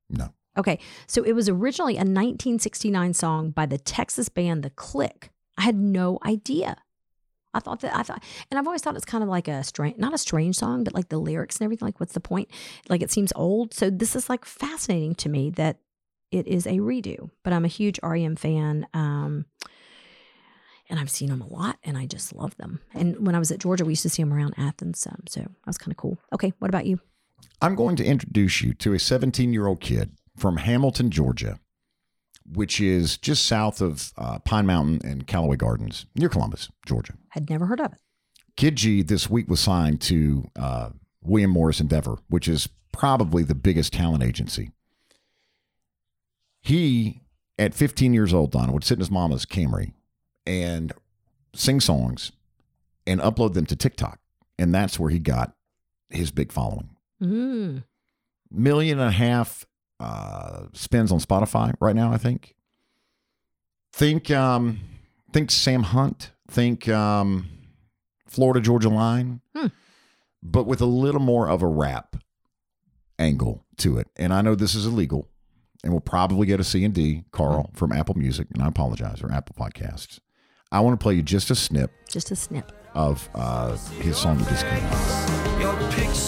[0.10, 0.34] No.
[0.58, 5.30] Okay, so it was originally a 1969 song by the Texas band The Clique.
[5.58, 6.78] I had no idea.
[7.54, 9.98] I thought that I thought, and I've always thought it's kind of like a strange,
[9.98, 11.86] not a strange song, but like the lyrics and everything.
[11.86, 12.50] Like, what's the point?
[12.90, 13.74] Like, it seems old.
[13.74, 15.78] So this is like fascinating to me that
[16.32, 17.30] it is a redo.
[17.44, 19.46] But I'm a huge REM fan, um,
[20.90, 22.80] and I've seen them a lot, and I just love them.
[22.94, 25.42] And when I was at Georgia, we used to see them around Athens, um, so
[25.42, 26.18] that was kind of cool.
[26.34, 27.00] Okay, what about you?
[27.62, 31.60] I'm going to introduce you to a 17 year old kid from Hamilton, Georgia,
[32.46, 37.14] which is just south of uh, Pine Mountain and Callaway Gardens, near Columbus, Georgia.
[37.30, 38.00] Had never heard of it.
[38.58, 40.90] Kidd G this week was signed to uh,
[41.24, 44.72] William Morris Endeavor, which is probably the biggest talent agency.
[46.62, 47.22] He,
[47.58, 49.94] at 15 years old, Donna, would sit in his mama's Camry
[50.46, 50.92] and
[51.54, 52.32] sing songs
[53.08, 54.20] and upload them to TikTok.
[54.60, 55.56] And that's where he got
[56.10, 56.90] his big following.
[57.22, 57.84] Mm.
[58.52, 59.66] Million and a half
[60.02, 62.56] uh, spins on Spotify right now, I think.
[63.94, 64.80] Think um,
[65.32, 66.32] think Sam Hunt.
[66.50, 67.48] Think um,
[68.28, 69.68] Florida Georgia Line, Hmm.
[70.44, 72.16] but with a little more of a rap
[73.20, 74.08] angle to it.
[74.18, 75.30] And I know this is illegal,
[75.84, 79.22] and we'll probably get a C and D, Carl from Apple Music, and I apologize,
[79.22, 80.20] or Apple Podcasts.
[80.72, 82.72] I want to play you just a snip Just a snip.
[82.94, 86.22] of uh, his song that just came out.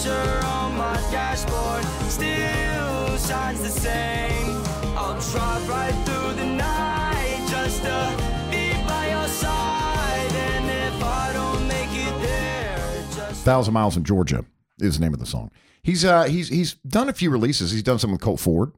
[3.18, 4.62] Shines the same.
[4.96, 8.16] I'll drive right through the night just to
[8.50, 10.32] be by your side.
[10.32, 14.44] And if I don't make it there, just Thousand Miles in Georgia
[14.80, 15.50] is the name of the song.
[15.82, 17.70] He's uh he's he's done a few releases.
[17.70, 18.72] He's done some with Colt Ford,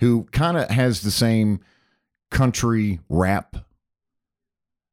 [0.00, 1.60] who kind of has the same
[2.30, 3.56] country rap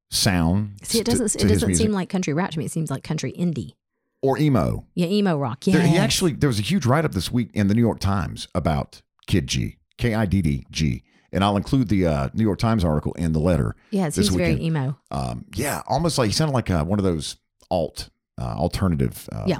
[0.09, 0.77] sound.
[0.83, 1.29] See, it doesn't.
[1.29, 2.65] to it doesn't seem like country rap to me.
[2.65, 3.73] It seems like country indie.
[4.21, 4.85] Or emo.
[4.95, 5.67] Yeah, emo rock.
[5.67, 5.77] Yeah.
[5.77, 7.99] There, he actually there was a huge write up this week in the New York
[7.99, 12.43] Times about Kidd G, K I D D G, and I'll include the uh, New
[12.43, 13.75] York Times article in the letter.
[13.91, 14.97] Yeah, seems very emo.
[15.11, 17.37] Um, yeah, almost like he sounded like uh, one of those
[17.69, 19.29] alt uh, alternative.
[19.31, 19.59] Um, Yeah.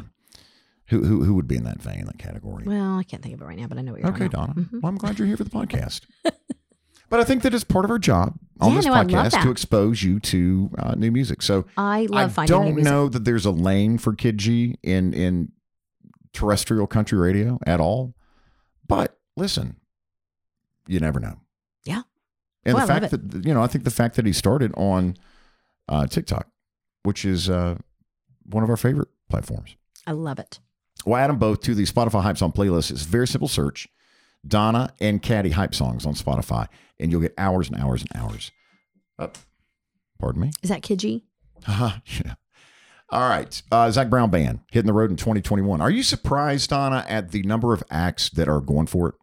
[0.90, 2.64] Who, who who would be in that vein, that category?
[2.66, 4.54] Well, I can't think of it right now, but I know what you're Okay, talking
[4.64, 4.68] Donna.
[4.70, 4.82] Mhm.
[4.82, 6.02] Well, I'm glad you're here for the podcast.
[7.10, 9.52] but I think that it's part of our job on Yeah, this no, podcast to
[9.52, 11.42] expose you to uh, new music.
[11.42, 14.76] So I love I finding new don't know that there's a lane for Kidd G
[14.84, 15.52] in in
[16.34, 18.14] terrestrial country radio at all.
[18.88, 19.78] But listen,
[20.88, 21.40] you never know.
[21.84, 22.04] Yeah.
[22.66, 24.74] And Well, the I fact that you know, I think the fact that he started
[24.76, 25.16] on
[25.88, 26.48] uh, TikTok,
[27.04, 27.78] which is uh,
[28.46, 29.76] one of our favorite platforms.
[30.06, 30.60] I love it.
[31.06, 32.92] We'll add them both to the Spotify Hype Song playlist.
[32.92, 33.88] It's a very simple search.
[34.46, 36.68] Donna and Caddy Hype Songs on Spotify,
[37.00, 38.52] and you'll get hours and hours and hours.
[39.20, 39.28] Uh,
[40.20, 40.52] pardon me?
[40.62, 41.24] Is that Kidd G?
[41.68, 42.00] Uh-huh.
[42.26, 42.34] Yeah.
[43.10, 43.62] All right.
[43.72, 45.80] Uh, Zac Brown Band hitting the road in 2021.
[45.80, 49.16] Are you surprised, Donna, at the number of acts that are going for it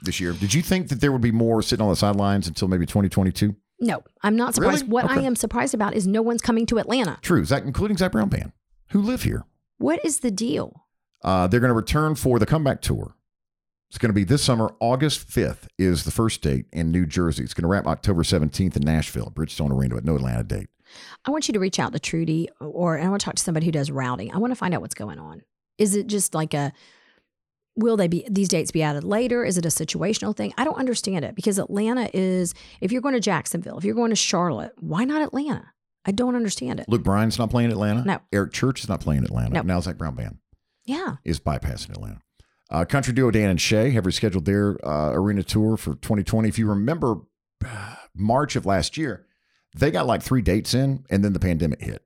[0.00, 0.32] this year?
[0.32, 3.54] Did you think that there would be more sitting on the sidelines until maybe 2022?
[3.80, 4.82] No, I'm not surprised.
[4.84, 4.92] Really?
[4.92, 7.18] What I am surprised about is no one's coming to Atlanta.
[7.20, 7.44] True.
[7.44, 8.52] Zac, including Zac Brown Band,
[8.92, 9.44] who live here.
[9.76, 10.86] What is the deal?
[11.22, 13.14] Uh, they're going to return for the comeback tour.
[13.92, 14.74] It's going to be this summer.
[14.80, 17.44] August 5th is the first date in New Jersey.
[17.44, 20.70] It's going to wrap October 17th in Nashville, Bridgestone Arena, with no Atlanta date.
[21.26, 23.42] I want you to reach out to Trudy or and I want to talk to
[23.42, 24.32] somebody who does routing.
[24.32, 25.42] I want to find out what's going on.
[25.76, 26.72] Is it just like a
[27.76, 29.44] will they be these dates be added later?
[29.44, 30.54] Is it a situational thing?
[30.56, 34.10] I don't understand it because Atlanta is if you're going to Jacksonville, if you're going
[34.10, 35.70] to Charlotte, why not Atlanta?
[36.06, 36.88] I don't understand it.
[36.88, 38.04] Luke Bryan's not playing Atlanta.
[38.06, 38.20] No.
[38.32, 39.50] Eric Church is not playing Atlanta.
[39.50, 39.60] No.
[39.60, 40.38] Now Zac Brown Band.
[40.86, 41.16] Yeah.
[41.24, 42.22] is bypassing Atlanta.
[42.72, 46.48] Uh, country duo Dan and Shay have rescheduled their uh, arena tour for 2020.
[46.48, 47.16] If you remember
[48.16, 49.26] March of last year,
[49.76, 52.02] they got like three dates in, and then the pandemic hit.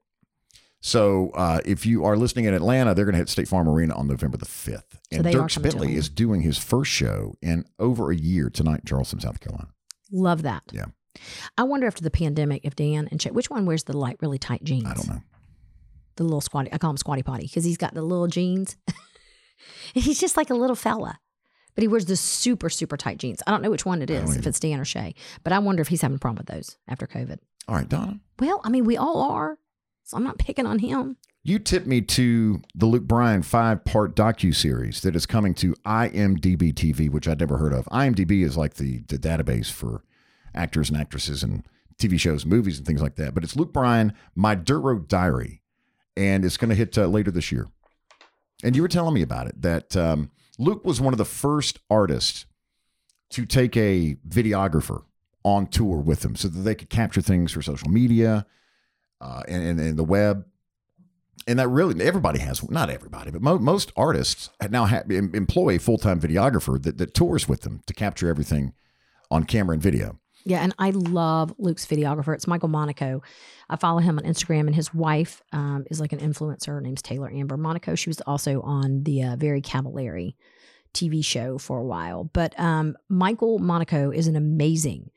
[0.81, 3.95] So uh, if you are listening in Atlanta, they're going to hit State Farm Arena
[3.95, 4.83] on November the 5th.
[5.11, 5.99] And are Dirk coming to Spitley Atlanta.
[5.99, 9.69] is doing his first show in over a year tonight in Charleston, South Carolina.
[10.13, 10.65] Love that.
[10.73, 10.87] Yeah.
[11.57, 14.39] I wonder after the pandemic if Dan and Shay, which one wears the light really
[14.39, 14.87] tight jeans?
[14.87, 15.23] I don't know.
[16.17, 16.73] The little squatty.
[16.73, 18.77] I call him squatty potty because he's got the little jeans.
[19.95, 21.19] he's just like a little fella.
[21.75, 23.43] But he wears the super, super tight jeans.
[23.47, 25.15] I don't know which one it is, if it's Dan or Shay.
[25.45, 27.39] But I wonder if he's having a problem with those after COVID.
[27.69, 28.19] All right, Donna.
[28.39, 29.59] Well, I mean, we all are.
[30.05, 31.17] So I'm not picking on him.
[31.43, 35.75] You tipped me to the Luke Bryan five part docu series that is coming to
[35.85, 37.85] IMDb TV, which I'd never heard of.
[37.87, 40.03] IMDb is like the, the database for
[40.55, 41.63] actors and actresses and
[41.99, 43.35] TV shows, movies, and things like that.
[43.35, 45.63] But it's Luke Bryan, My Dirt Road Diary,
[46.17, 47.69] and it's going to hit uh, later this year.
[48.65, 51.79] And you were telling me about it that um, Luke was one of the first
[51.91, 52.47] artists
[53.31, 55.05] to take a videographer
[55.45, 58.47] on tour with him so that they could capture things for social media
[59.21, 60.45] uh, and, and, and the web.
[61.47, 65.79] And that really everybody has not everybody but mo- most artists now ha- employ a
[65.79, 68.73] full-time videographer that, that tours with them to capture everything
[69.31, 72.33] on camera and video Yeah, and I love Luke's videographer.
[72.33, 73.21] It's Michael Monaco.
[73.69, 76.67] I follow him on Instagram, and his wife um, is like an influencer.
[76.69, 77.97] Her name's Taylor Amber Monaco.
[77.97, 80.35] She was also on the uh, Very Cavallari
[80.95, 82.31] TV show for a while.
[82.33, 85.11] But um, Michael Monaco is an amazing.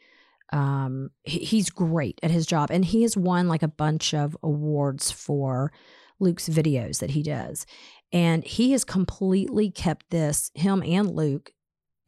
[0.51, 4.35] Um, he- he's great at his job, and he has won like a bunch of
[4.41, 5.71] awards for
[6.19, 7.67] Luke's videos that he does.
[8.11, 11.51] And he has completely kept this, him and Luke,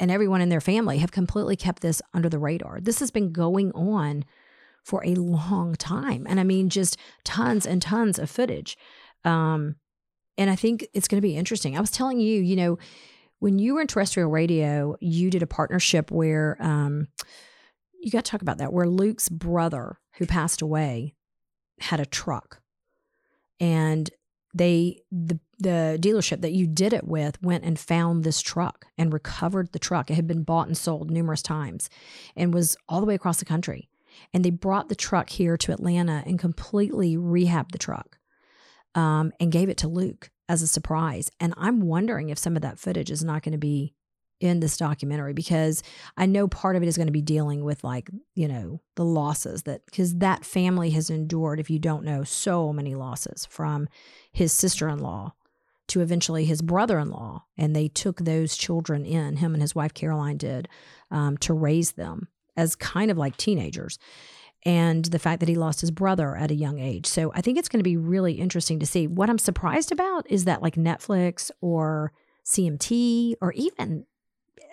[0.01, 2.81] and everyone in their family have completely kept this under the radar.
[2.81, 4.25] This has been going on
[4.83, 6.25] for a long time.
[6.27, 8.79] And I mean, just tons and tons of footage.
[9.23, 9.75] Um,
[10.39, 11.77] and I think it's going to be interesting.
[11.77, 12.79] I was telling you, you know,
[13.37, 17.07] when you were in terrestrial radio, you did a partnership where um,
[18.01, 21.13] you got to talk about that, where Luke's brother, who passed away,
[21.79, 22.59] had a truck.
[23.59, 24.09] And
[24.55, 29.13] they the the dealership that you did it with went and found this truck and
[29.13, 30.09] recovered the truck.
[30.09, 31.89] It had been bought and sold numerous times
[32.35, 33.89] and was all the way across the country.
[34.33, 38.17] And they brought the truck here to Atlanta and completely rehabbed the truck
[38.93, 41.31] um, and gave it to Luke as a surprise.
[41.39, 43.93] And I'm wondering if some of that footage is not going to be
[44.41, 45.83] in this documentary because
[46.17, 49.05] I know part of it is going to be dealing with like, you know, the
[49.05, 53.87] losses that because that family has endured, if you don't know, so many losses from
[54.31, 55.35] his sister in law
[55.87, 57.45] to eventually his brother in law.
[57.57, 60.67] And they took those children in, him and his wife Caroline did,
[61.09, 63.97] um, to raise them as kind of like teenagers.
[64.63, 67.07] And the fact that he lost his brother at a young age.
[67.07, 69.07] So I think it's going to be really interesting to see.
[69.07, 72.13] What I'm surprised about is that like Netflix or
[72.45, 74.05] CMT or even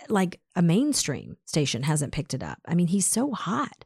[0.09, 2.59] like a mainstream station hasn't picked it up.
[2.67, 3.85] I mean, he's so hot.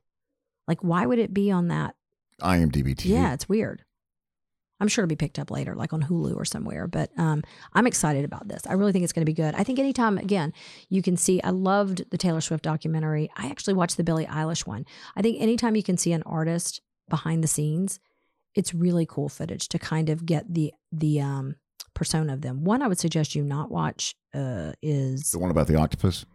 [0.66, 1.94] Like, why would it be on that?
[2.40, 3.84] imdb tv Yeah, it's weird.
[4.82, 6.86] I'm sure it'll be picked up later, like on Hulu or somewhere.
[6.86, 7.42] But um,
[7.72, 8.66] I'm excited about this.
[8.66, 9.54] I really think it's going to be good.
[9.54, 10.52] I think anytime, again,
[10.88, 13.30] you can see, I loved the Taylor Swift documentary.
[13.36, 14.84] I actually watched the Billie Eilish one.
[15.16, 18.00] I think anytime you can see an artist behind the scenes,
[18.54, 21.54] it's really cool footage to kind of get the the um,
[21.94, 22.64] persona of them.
[22.64, 26.26] One I would suggest you not watch uh, is the one about the octopus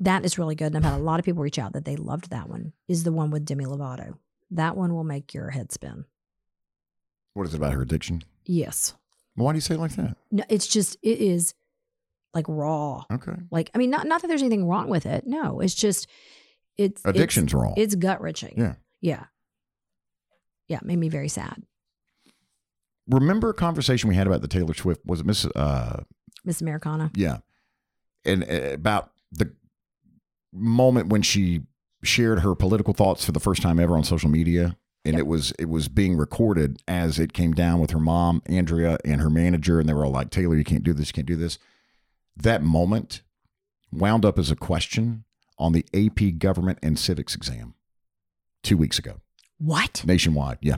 [0.00, 0.66] that is really good.
[0.66, 2.72] And I've had a lot of people reach out that they loved that one.
[2.88, 4.18] Is the one with Demi Lovato.
[4.50, 6.04] That one will make your head spin.
[7.34, 8.94] What is it about her addiction Yes.
[9.34, 11.54] why do you say it like that No, it's just it is
[12.32, 13.04] like raw.
[13.12, 15.24] okay Like I mean, not not that there's anything wrong with it.
[15.26, 16.08] No, it's just
[16.76, 18.54] it's it's- addiction's wrong It's, gut wrenching.
[18.56, 19.24] yeah Yeah.
[20.68, 21.62] Yeah, it made me very sad.
[23.08, 26.02] remember a conversation we had about the taylor swift was it miss uh
[26.46, 27.10] Miss Americana.
[27.14, 27.38] Yeah.
[28.26, 29.54] And uh, about the
[30.52, 31.62] moment when she
[32.02, 35.20] shared her political thoughts for the first time ever on social media and Yep.
[35.20, 39.20] it was it was being recorded as it came down with her mom, Andrea, and
[39.20, 41.36] her manager and they were all like, "Taylor, you can't do this, you can't do
[41.36, 41.58] this."
[42.36, 43.22] That moment
[43.92, 45.24] wound up as a question
[45.58, 47.74] on the AP Government and Civics exam
[48.64, 49.20] 2 weeks ago
[49.58, 50.02] What?
[50.06, 50.58] nationwide.
[50.60, 50.76] Yeah.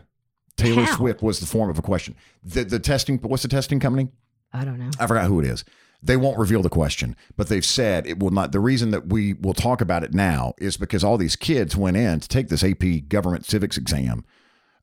[0.56, 0.96] Taylor How?
[0.96, 2.14] Swift was the form of a question.
[2.42, 4.08] The the testing what's the testing company?
[4.52, 4.90] I don't know.
[4.98, 5.64] I forgot who it is.
[6.02, 8.52] They won't reveal the question, but they've said it will not.
[8.52, 11.96] The reason that we will talk about it now is because all these kids went
[11.96, 14.24] in to take this AP government civics exam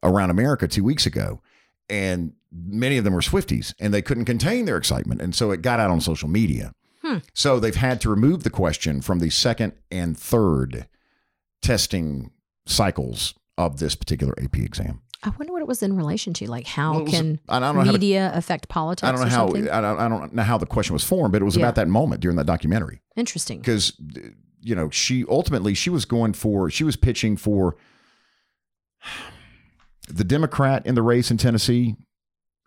[0.02, 1.41] around America two weeks ago,
[1.89, 5.62] and many of them were Swifties, and they couldn't contain their excitement, and so it
[5.62, 6.73] got out on social media.
[7.02, 7.17] Hmm.
[7.34, 10.88] So they've had to remove the question from the second and third
[11.62, 12.32] testing
[12.65, 15.02] cycles of this particular AP exam.
[15.25, 16.49] I wonder what it was in relation to.
[16.49, 19.07] Like how Well, was- can I don't know how to- media affect politics?
[19.07, 19.47] I don't know how?
[19.47, 21.63] I don't, I don't know how the question was formed, but it was Yeah.
[21.63, 23.01] about that moment during that documentary.
[23.15, 23.59] Interesting.
[23.59, 23.93] because
[24.65, 27.75] you know she ultimately she was going for she was pitching for
[30.07, 31.95] the Democrat in the race in Tennessee,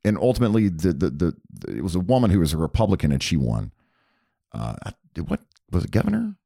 [0.05, 3.23] and ultimately the the the, the it was a woman who was a Republican and
[3.23, 3.73] she won.
[4.53, 4.75] Uh,
[5.27, 5.41] what
[5.71, 6.37] was it, governor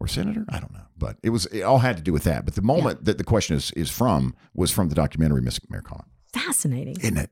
[0.00, 0.44] or senator?
[0.48, 2.44] I don't know, but it was it all had to do with that.
[2.44, 6.04] But the moment that the question is is from was from the documentary Miss Americana,
[6.32, 6.96] Fascinating.
[7.00, 7.30] isn't it?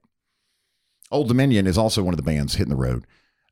[1.10, 3.06] Old Dominion is also one of the bands hitting the road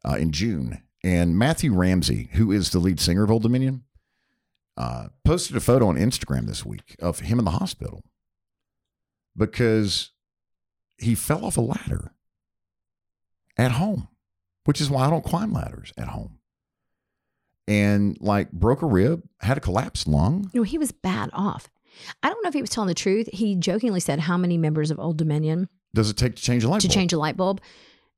[0.05, 0.83] uh, in June.
[1.03, 3.85] And Matthew Ramsey, who is the lead singer of Old Dominion,
[4.77, 8.03] uh, posted a photo on Instagram this week of him in the hospital
[9.37, 10.11] because
[10.99, 12.13] he fell off a ladder
[13.57, 14.09] at home,
[14.65, 16.39] which is why I don't climb ladders at home.
[17.69, 20.51] And like broke a rib, had a collapsed lung.
[20.53, 21.69] You know, he was bad off.
[22.23, 23.29] I don't know if he was telling the truth.
[23.33, 26.69] He jokingly said how many members of Old Dominion Does it take to change a
[26.69, 26.95] light to bulb?
[26.95, 27.61] change a light bulb.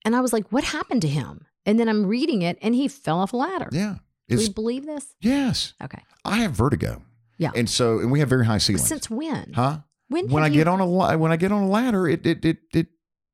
[0.05, 1.47] And I was like, what happened to him?
[1.65, 3.69] And then I'm reading it and he fell off a ladder.
[3.73, 3.97] Yeah.
[4.29, 5.15] Do we believe this?
[5.21, 5.73] yes.
[5.83, 6.03] Okay.
[6.25, 7.03] I have vertigo.
[7.39, 7.51] Yeah.
[7.55, 8.87] And so, and we have very high ceilings.
[8.89, 9.53] Since when?
[9.55, 9.79] huh?
[10.09, 12.45] When, When I you- get on a when I get on a ladder, it it
[12.45, 12.87] it, it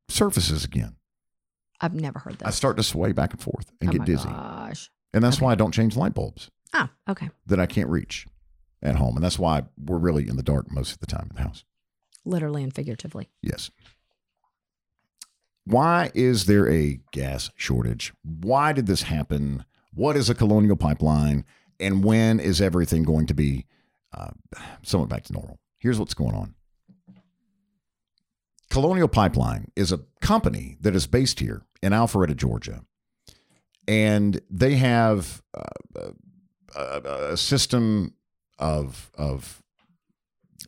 [0.08, 0.96] surfaces again.
[1.80, 2.46] I've never heard that.
[2.48, 4.90] I start to sway back and forth and oh get dizzy, gosh.
[5.14, 5.46] And that's Okay.
[5.46, 7.30] why I don't change light bulbs Ah, okay.
[7.46, 8.26] that I can't reach
[8.82, 11.36] at home, and that's why we're really in the dark most of the time in
[11.36, 11.64] the house.
[12.26, 13.30] Literally and figuratively.
[13.42, 13.70] Yes.
[15.64, 18.12] Why is there a gas shortage?
[18.22, 19.64] Why did this happen?
[19.94, 21.44] What is a colonial pipeline?
[21.80, 23.66] And when is everything going to be
[24.12, 24.30] uh,
[24.82, 25.58] somewhat back to normal?
[25.78, 26.54] Here's what's going on
[28.70, 32.82] Colonial Pipeline is a company that is based here in Alpharetta, Georgia.
[33.86, 36.10] And they have uh,
[36.74, 38.14] a, a system
[38.58, 39.60] of, of,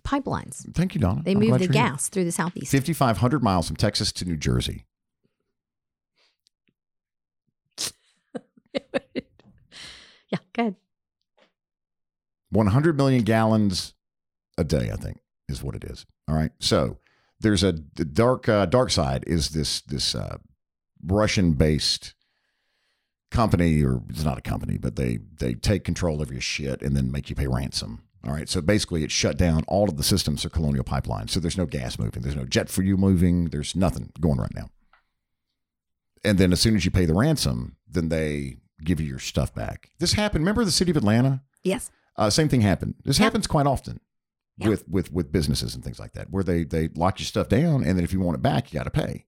[0.04, 0.72] Pipelines.
[0.74, 1.22] thank you, Donna.
[1.24, 1.82] They I'm move the you're here.
[1.90, 2.70] gas through the southeast.
[2.70, 4.86] 5,500 miles from Texas to New Jersey.
[10.30, 10.76] yeah, good.
[12.50, 13.94] 100 million gallons
[14.56, 16.06] a day, I think, is what it is.
[16.28, 16.52] All right.
[16.60, 16.98] So
[17.40, 20.38] there's a the dark uh, dark side is this this uh,
[21.04, 22.14] Russian based
[23.36, 26.96] company, or it's not a company, but they they take control of your shit and
[26.96, 28.02] then make you pay ransom.
[28.24, 28.48] All right.
[28.48, 31.28] So basically, it shut down all of the systems of Colonial Pipeline.
[31.28, 32.22] So there's no gas moving.
[32.22, 33.50] There's no jet fuel moving.
[33.50, 34.68] There's nothing going right now.
[36.24, 39.54] And then as soon as you pay the ransom, then they give you your stuff
[39.54, 39.90] back.
[40.00, 40.42] This happened.
[40.42, 41.42] Remember the city of Atlanta?
[41.62, 41.90] Yes.
[42.16, 42.94] Uh, same thing happened.
[43.04, 43.24] This Yeah.
[43.24, 44.00] happens quite often
[44.58, 44.68] Yeah.
[44.70, 47.84] with with with businesses and things like that, where they they lock your stuff down,
[47.84, 49.26] and then if you want it back, you got to pay.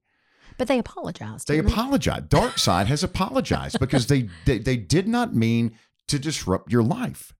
[0.59, 1.49] But they apologized.
[1.49, 2.29] They didn't.
[2.29, 7.33] Dark Side has apologized because they, they they did not mean to disrupt your life,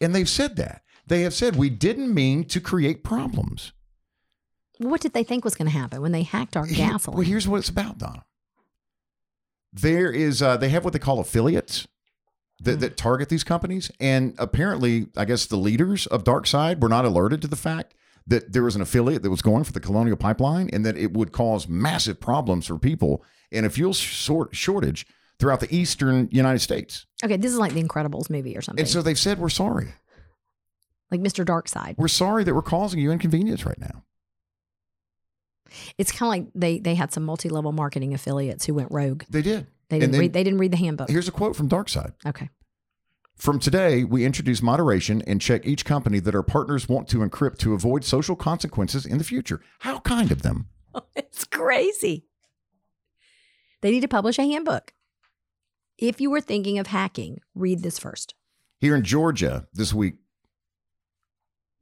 [0.00, 0.82] and they've said that.
[1.06, 3.72] They have said we didn't mean to create problems.
[4.78, 7.18] What did they think was going to happen when they hacked our Here- gasoline?
[7.18, 8.24] Well, here's what it's about, Donna.
[9.72, 11.86] There is, uh, they have what they call affiliates
[12.60, 13.90] that, that target these companies.
[14.00, 17.94] And apparently, I guess the leaders of Dark Side were not alerted to the fact
[18.26, 21.12] that there was an affiliate that was going for the Colonial Pipeline and that it
[21.12, 25.06] would cause massive problems for people and a fuel short- shortage
[25.38, 27.04] throughout the eastern United States.
[27.24, 28.82] okay, this is like the Incredibles movie or something.
[28.82, 29.94] And so they've said, We're sorry.
[31.10, 31.44] like Mr.
[31.44, 31.96] Darkside.
[31.98, 34.04] We're sorry that we're causing you inconvenience right now.
[35.98, 39.24] It's kind of like they they had some multi level marketing affiliates who went rogue.
[39.30, 39.66] They did.
[39.88, 40.32] They didn't then- read.
[40.32, 41.10] They didn't read the handbook.
[41.10, 42.12] Here's a quote from Dark Side.
[42.26, 42.50] Okay.
[43.36, 47.58] From today, we introduce moderation and check each company that our partners want to encrypt
[47.58, 49.60] to avoid social consequences in the future.
[49.80, 50.68] How kind of them.
[51.16, 52.26] It's crazy.
[53.80, 54.92] They need to publish a handbook.
[55.96, 58.34] If you were thinking of hacking, read this first.
[58.78, 60.16] Here in Georgia this week,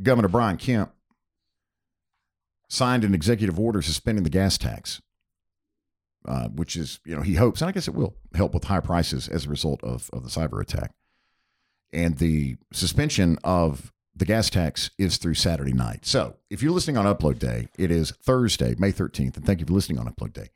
[0.03, 0.93] Governor Brian Kemp
[2.69, 5.03] signed an executive order suspending the gas tax,
[6.25, 8.81] uh, which is, you know, he hopes, and I guess it will help with high
[8.81, 10.93] prices as a result of, of the cyber attack.
[11.93, 16.05] And the suspension of the gas tax is through Saturday night.
[16.07, 19.37] So if you're listening on Upload Day, it is Thursday, May 13th.
[19.37, 20.49] And thank you for listening on Upload Day.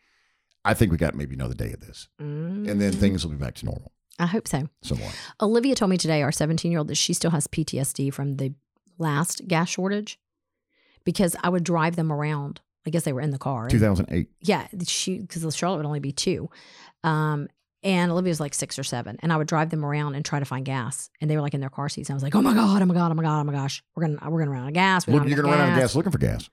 [0.65, 3.37] I think we got maybe another day of this, and then Mm, things will be
[3.39, 4.69] back to normal I hope so.
[4.83, 5.15] somewhat.
[5.43, 8.55] Olivia told me today, our 17 year old, that she still has PTSD from the
[8.97, 10.19] last gas shortage
[11.05, 12.61] because I would drive them around.
[12.87, 13.63] I guess they were in the car.
[13.65, 14.29] and- 2008.
[14.41, 16.49] yeah, she because Charlotte would only be two,
[17.03, 17.49] um,
[17.85, 20.39] and Olivia was like six or seven, and I would drive them around and try
[20.39, 22.09] to find gas, and they were like in their car seats.
[22.09, 23.53] And I was like, oh my god, oh my god, oh my god, oh my
[23.53, 25.07] gosh, we're gonna we're gonna run out of gas.
[25.07, 26.49] We have you're going to run out of gas looking for gas.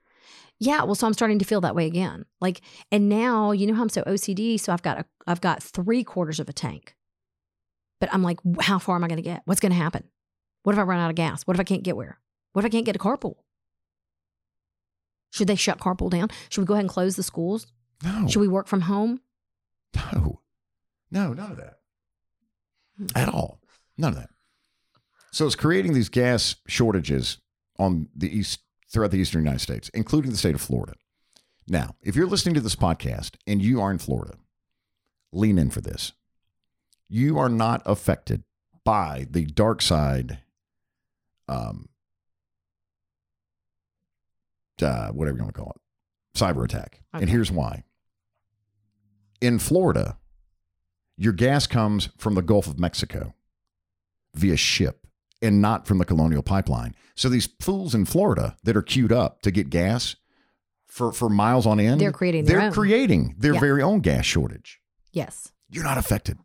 [0.59, 2.25] Yeah, well, so I'm starting to feel that way again.
[2.39, 5.63] Like, and now you know how I'm so OCD, so I've got a I've got
[5.63, 6.95] three quarters of a tank,
[7.99, 9.41] but I'm like, how far am I going to get?
[9.45, 10.03] What's going to happen?
[10.63, 11.43] What if I run out of gas?
[11.43, 12.19] What if I can't get where?
[12.53, 13.35] What if I can't get a carpool?
[15.31, 16.27] Should they shut carpool down?
[16.49, 17.67] Should we go ahead and close the schools?
[18.03, 18.27] No.
[18.27, 19.21] Should we work from home?
[19.95, 20.40] No,
[21.11, 21.77] no, none of that
[23.15, 23.59] at all.
[23.97, 24.29] None of that.
[25.31, 27.37] So it's creating these gas shortages
[27.79, 28.61] on the east
[28.91, 30.93] throughout the eastern United States, including the state of Florida.
[31.67, 34.33] Now, if you're listening to this podcast and you are in Florida,
[35.31, 36.11] lean in for this.
[37.07, 38.43] You are not affected
[38.83, 40.39] by the dark side,
[41.47, 41.87] um,
[44.81, 47.01] uh, whatever you want to call it, cyber attack.
[47.13, 47.83] And here's why.
[49.39, 50.17] In Florida,
[51.21, 53.35] your gas comes from the Gulf of Mexico
[54.33, 55.05] via ship
[55.41, 56.95] and not from the Colonial Pipeline.
[57.15, 60.15] So these fools in Florida that are queued up to get gas
[60.87, 62.01] for for miles on end.
[62.01, 62.73] They're creating their They're own.
[62.73, 63.59] creating their Yeah.
[63.59, 64.81] very own gas shortage.
[65.13, 65.51] Yes.
[65.69, 66.37] You're not affected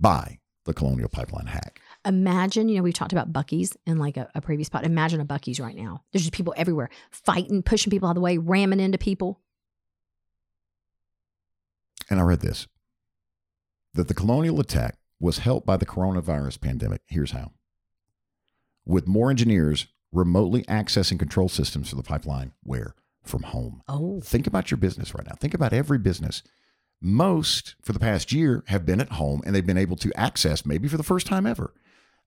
[0.00, 1.80] by the Colonial Pipeline hack.
[2.04, 4.84] Imagine, you know, we've talked about Buc-ee's in like a, a previous spot.
[4.84, 6.02] Imagine a Buc-ee's right now.
[6.12, 9.40] There's just people everywhere fighting, pushing people out of the way, ramming into people.
[12.10, 12.66] And I read this
[13.96, 17.02] that the colonial attack was helped by the coronavirus pandemic.
[17.06, 17.52] Here's how.
[18.84, 22.94] With more engineers remotely accessing control systems for the pipeline, where?
[23.24, 23.82] From home.
[23.88, 25.34] Oh, Think about your business right now.
[25.34, 26.42] Think about every business.
[27.00, 30.64] Most for the past year have been at home and they've been able to access,
[30.64, 31.74] maybe for the first time ever,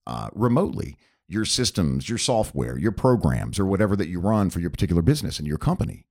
[0.05, 0.97] uh, remotely
[1.28, 5.38] your systems, your software, your programs, or whatever that you run for your particular business
[5.38, 6.05] and your company.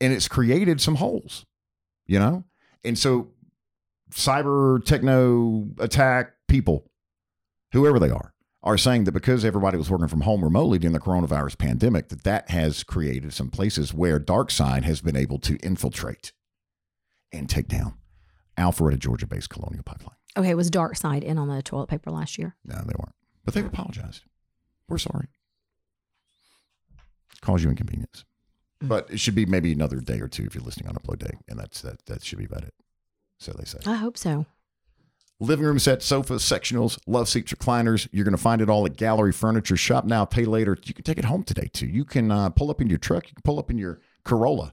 [0.00, 1.44] And it's created some holes,
[2.06, 2.44] you know?
[2.84, 3.32] And so,
[4.10, 6.90] cyber techno attack people,
[7.72, 8.32] whoever they are,
[8.62, 12.24] are saying that because everybody was working from home remotely during the coronavirus pandemic, that
[12.24, 16.32] that has created some places where dark side has been able to infiltrate
[17.32, 17.94] and take down
[18.58, 20.16] Alpharetta, Georgia-based Colonial Pipeline.
[20.36, 20.54] okay.
[20.54, 22.56] Was Dark Side in on the toilet paper last year?
[22.64, 24.22] No, they weren't, but they've apologized.
[24.88, 25.28] We're sorry.
[27.42, 28.24] Cause you inconvenience,
[28.82, 28.88] mm.
[28.88, 31.36] but it should be maybe another day or two if you're listening on upload day,
[31.48, 32.04] and that's that.
[32.06, 32.74] That should be about it.
[33.38, 33.78] So they say.
[33.86, 34.46] I hope so.
[35.38, 38.08] Living room set, sofas, sectionals, love seats, recliners.
[38.10, 39.76] You're going to find it all at Gallery Furniture.
[39.76, 40.78] Shop now, pay later.
[40.82, 41.86] You can take it home today too.
[41.86, 43.28] You can uh, pull up in your truck.
[43.28, 44.72] You can pull up in your Corolla.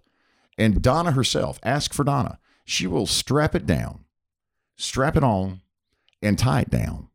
[0.57, 2.39] And Donna herself, ask for Donna.
[2.63, 4.05] She will strap it down,
[4.77, 5.61] strap it on,
[6.21, 7.09] and tie it down.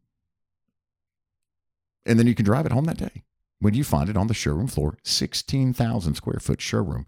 [2.05, 3.23] And then you can drive it home that day
[3.61, 7.07] when you find it on the showroom floor, 16,000 square foot showroom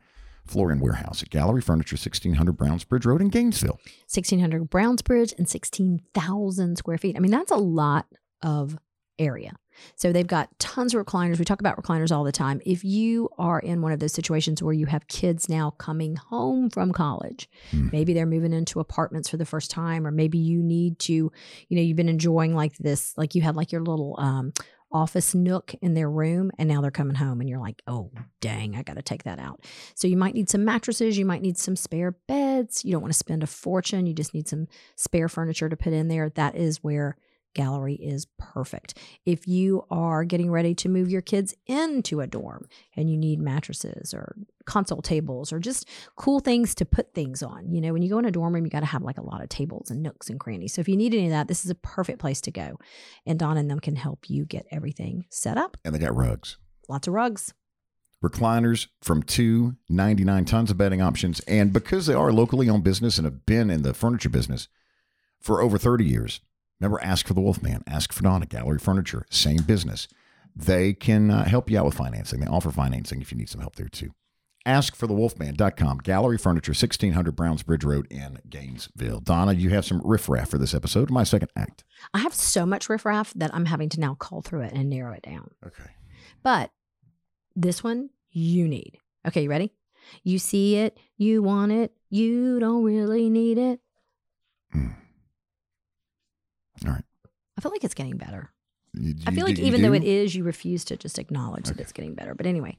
[0.50, 3.78] floor and warehouse at Gallery Furniture, 1600 Brownsbridge Road in Gainesville.
[4.08, 7.16] 1600 Brownsbridge and 16,000 square feet.
[7.16, 8.06] I mean, that's a lot
[8.42, 8.76] of
[9.18, 9.52] area.
[9.96, 11.38] So they've got tons of recliners.
[11.38, 12.60] We talk about recliners all the time.
[12.66, 16.70] If you are in one of those situations where you have kids now coming home
[16.70, 17.48] from college,
[17.92, 21.32] maybe they're moving into apartments for the first time, or maybe you need to, you
[21.70, 24.52] know, you've been enjoying like this, like you had like your little um,
[24.92, 28.10] office nook in their room, and now they're coming home, and you're like, oh,
[28.40, 29.64] dang, I got to take that out.
[29.94, 32.84] So you might need some mattresses, you might need some spare beds.
[32.84, 34.06] You don't want to spend a fortune.
[34.06, 34.66] You just need some
[34.96, 36.30] spare furniture to put in there.
[36.30, 37.16] That is where
[37.54, 38.98] gallery is perfect.
[39.24, 43.40] If you are getting ready to move your kids into a dorm and you need
[43.40, 44.36] mattresses or
[44.66, 47.72] console tables or just cool things to put things on.
[47.72, 49.22] You know, when you go in a dorm room, you got to have like a
[49.22, 50.74] lot of tables and nooks and crannies.
[50.74, 52.78] So if you need any of that, this is a perfect place to go.
[53.26, 55.76] And Don and them can help you get everything set up.
[55.84, 56.56] And they got rugs.
[56.88, 57.52] Lots of rugs.
[58.24, 61.40] recliners from two ninety nine tons of bedding options.
[61.40, 64.68] And because they are a locally owned business and have been in the furniture business
[65.40, 66.40] for over 30 years,
[66.80, 70.08] remember, ask for the Wolfman, ask for Donna, Gallery Furniture, same business.
[70.56, 72.40] They can uh, help you out with financing.
[72.40, 74.12] They offer financing if you need some help there too.
[74.66, 79.20] Ask for the Wolfman.com, Gallery Furniture, 1600 Brownsbridge Road in Gainesville.
[79.20, 81.82] Donna, you have some riffraff for this episode, my second act.
[82.12, 85.14] I have so much riffraff that I'm having to now call through it and narrow
[85.14, 85.50] it down.
[85.66, 85.90] Okay.
[86.42, 86.72] But
[87.56, 88.98] this one you need.
[89.26, 89.72] Okay, you ready?
[90.24, 93.80] You see it, you want it, you don't really need it.
[94.74, 94.94] Right.
[97.60, 98.50] I feel like it's getting better.
[98.94, 101.78] You- I feel do- like even though it is, you refuse to just acknowledge that
[101.78, 102.34] it's getting better.
[102.34, 102.78] But anyway,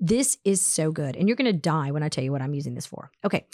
[0.00, 1.16] this is so good.
[1.16, 3.10] And you're going to die when I tell you what I'm using this for.
[3.24, 3.46] Okay.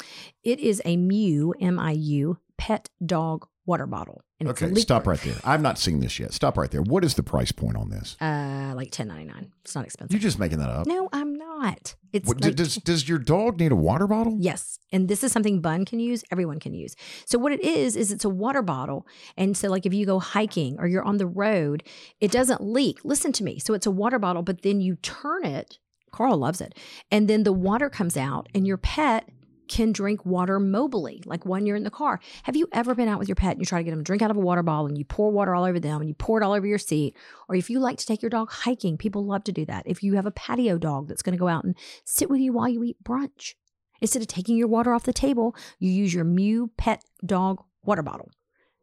[0.42, 4.22] It is a Miu, M I U, pet dog water bottle.
[4.40, 5.36] And Okay, stop right there.
[5.44, 6.32] I've not seen this yet.
[6.32, 6.82] Stop right there.
[6.82, 8.16] What is the price point on this?
[8.20, 9.52] Uh, like ten ninety nine.
[9.62, 10.10] It's not expensive.
[10.12, 10.86] You're just making that up.
[10.88, 11.31] no, I'm
[11.62, 11.94] not.
[12.12, 14.36] It's What, like, does does your dog need a water bottle?
[14.38, 14.78] Yes.
[14.92, 16.94] And this is something Bun can use, everyone can use.
[17.24, 19.06] So, what it is, is it's a water bottle.
[19.36, 21.82] And so, like, if you go hiking or you're on the road,
[22.20, 22.98] it doesn't leak.
[23.04, 23.58] Listen to me.
[23.58, 25.78] So, it's a water bottle, but then you turn it.
[26.10, 26.74] Carl loves it.
[27.10, 29.28] And then the water comes out, and your pet
[29.72, 32.20] can drink water mobily, like when you're in the car.
[32.42, 34.04] Have you ever been out with your pet and you try to get them to
[34.04, 36.14] drink out of a water bottle and you pour water all over them and you
[36.14, 37.16] pour it all over your seat?
[37.48, 39.84] Or if you like to take your dog hiking, people love to do that.
[39.86, 42.52] If you have a patio dog that's going to go out and sit with you
[42.52, 43.54] while you eat brunch,
[44.02, 48.02] instead of taking your water off the table, you use your Miu pet dog water
[48.02, 48.30] bottle.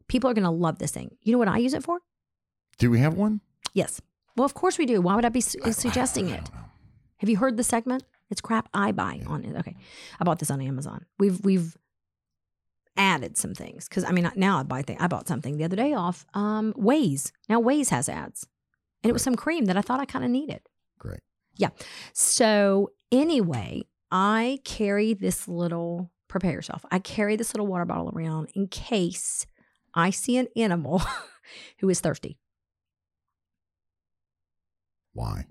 [0.08, 1.12] People are going to love this thing.
[1.22, 2.00] You know what I use it for?
[2.80, 3.42] Do we have one?
[3.76, 4.02] Yes.
[4.36, 5.02] Well, of course we do.
[5.02, 6.50] Why would I be su- suggesting it?
[7.18, 8.04] Have you heard the segment?
[8.30, 9.56] It's crap I buy on it.
[9.58, 9.76] Okay,
[10.20, 11.06] I bought this on Amazon.
[11.18, 11.76] We've we've
[12.98, 15.00] added some things because I mean now I buy things.
[15.02, 17.32] I bought something the other day off um, Waze.
[17.48, 18.46] Now Waze has ads,
[19.04, 20.62] and it was some cream that I thought I kind of needed.
[21.00, 21.22] Great.
[21.56, 21.70] Yeah.
[22.14, 26.12] So anyway, I carry this little.
[26.28, 26.86] Prepare yourself.
[26.92, 29.48] I carry this little water bottle around in case
[29.96, 31.02] I see an animal
[31.80, 32.38] who is thirsty.
[35.14, 35.46] Why?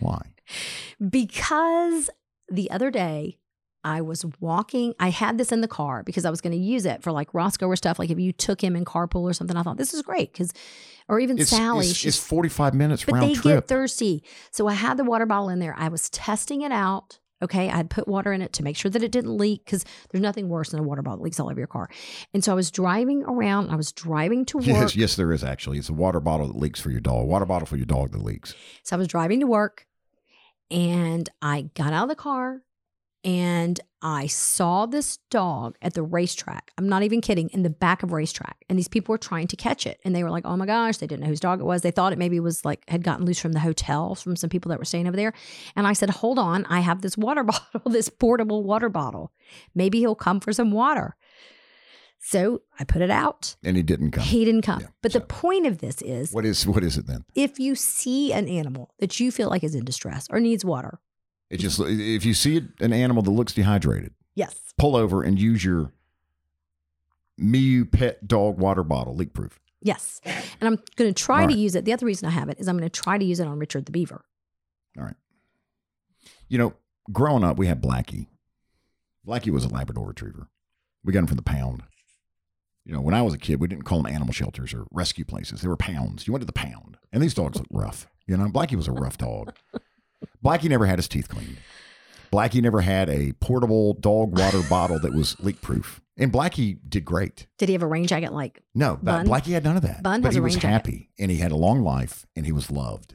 [0.00, 0.22] Why?
[1.10, 2.10] Because
[2.50, 3.38] the other day,
[3.84, 4.94] I was walking.
[4.98, 7.32] I had this in the car because I was going to use it for like
[7.32, 7.98] Roscoe or stuff.
[7.98, 10.52] Like if you took him in carpool or something, I thought this is great because,
[11.08, 11.86] or even It's, Sally.
[11.86, 13.44] it's, she's it's 45 minutes but round they trip.
[13.44, 14.24] get thirsty.
[14.50, 15.74] So I had the water bottle in there.
[15.78, 17.20] I was testing it out.
[17.40, 17.70] Okay.
[17.70, 20.20] I had put water in it to make sure that it didn't leak because there's
[20.22, 21.88] nothing worse than a water bottle that leaks all over your car.
[22.34, 23.70] And so I was driving around.
[23.70, 24.66] I was driving to work.
[24.66, 25.78] yes, yes, there is actually.
[25.78, 27.28] It's a water bottle that leaks for your dog.
[27.28, 28.56] Water bottle for your dog that leaks.
[28.82, 29.86] So I was driving to work
[30.70, 32.62] and I got out of the car
[33.24, 36.70] and I saw this dog at the racetrack.
[36.78, 38.64] I'm not even kidding, in the back of racetrack.
[38.68, 39.98] And these people were trying to catch it.
[40.04, 41.82] And they were like, oh my gosh, they didn't know whose dog it was.
[41.82, 44.68] They thought it maybe was like had gotten loose from the hotel, from some people
[44.68, 45.32] that were staying over there.
[45.74, 49.32] And I said, hold on, I have this water bottle, this portable water bottle.
[49.74, 51.16] Maybe he'll come for some water.
[52.20, 53.56] So I put it out.
[53.64, 54.24] And he didn't come.
[54.24, 54.80] He didn't come.
[54.80, 57.24] Yeah, but so- the point of this is What is what is it then?
[57.34, 61.00] if you see an animal that you feel like is in distress or needs water,
[61.50, 65.64] It just if you see an animal that looks dehydrated, yes, pull over and use
[65.64, 65.92] your
[67.40, 69.60] Miu pet dog water bottle, leak proof.
[69.80, 70.20] yes.
[70.24, 71.84] And I'm going to try All to use it.
[71.84, 73.60] The other reason I have it is I'm going to try to use it on
[73.60, 74.24] Richard the Beaver.
[74.98, 75.14] All right.
[76.48, 76.72] You know,
[77.12, 78.26] growing up, we had Blackie.
[79.24, 80.48] Blackie was a Labrador Retriever.
[81.04, 81.84] We got him from the pound.
[82.88, 85.24] You know, when I was a kid, we didn't call them animal shelters or rescue
[85.26, 85.60] places.
[85.60, 86.26] They were pounds.
[86.26, 88.08] You went to the pound, and these dogs look rough.
[88.26, 89.52] You know, Blackie was a rough dog.
[90.44, 91.58] Blackie never had his teeth cleaned.
[92.32, 96.00] Blackie never had a portable dog water bottle that was leak proof.
[96.16, 97.46] And Blackie did great.
[97.58, 99.26] Did he have a rain jacket like No, Bun?
[99.26, 100.02] Blackie had none of that.
[100.02, 100.72] Bun but he was rain jacket.
[100.72, 103.14] happy and he had a long life and he was loved.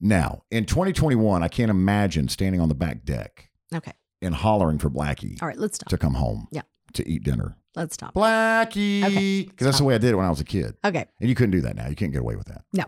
[0.00, 3.92] Now, in 2021, I can't imagine standing on the back deck Okay.
[4.20, 5.88] and hollering for Blackie All right, let's stop.
[5.90, 6.62] to come home Yeah.
[6.94, 7.56] to eat dinner.
[7.76, 8.14] Let's stop.
[8.14, 9.04] Blackie.
[9.04, 10.76] Okay, Because that's the way I did it when I was a kid.
[10.84, 11.06] Okay.
[11.20, 11.88] And you couldn't do that now.
[11.88, 12.62] You can't get away with that.
[12.72, 12.84] No.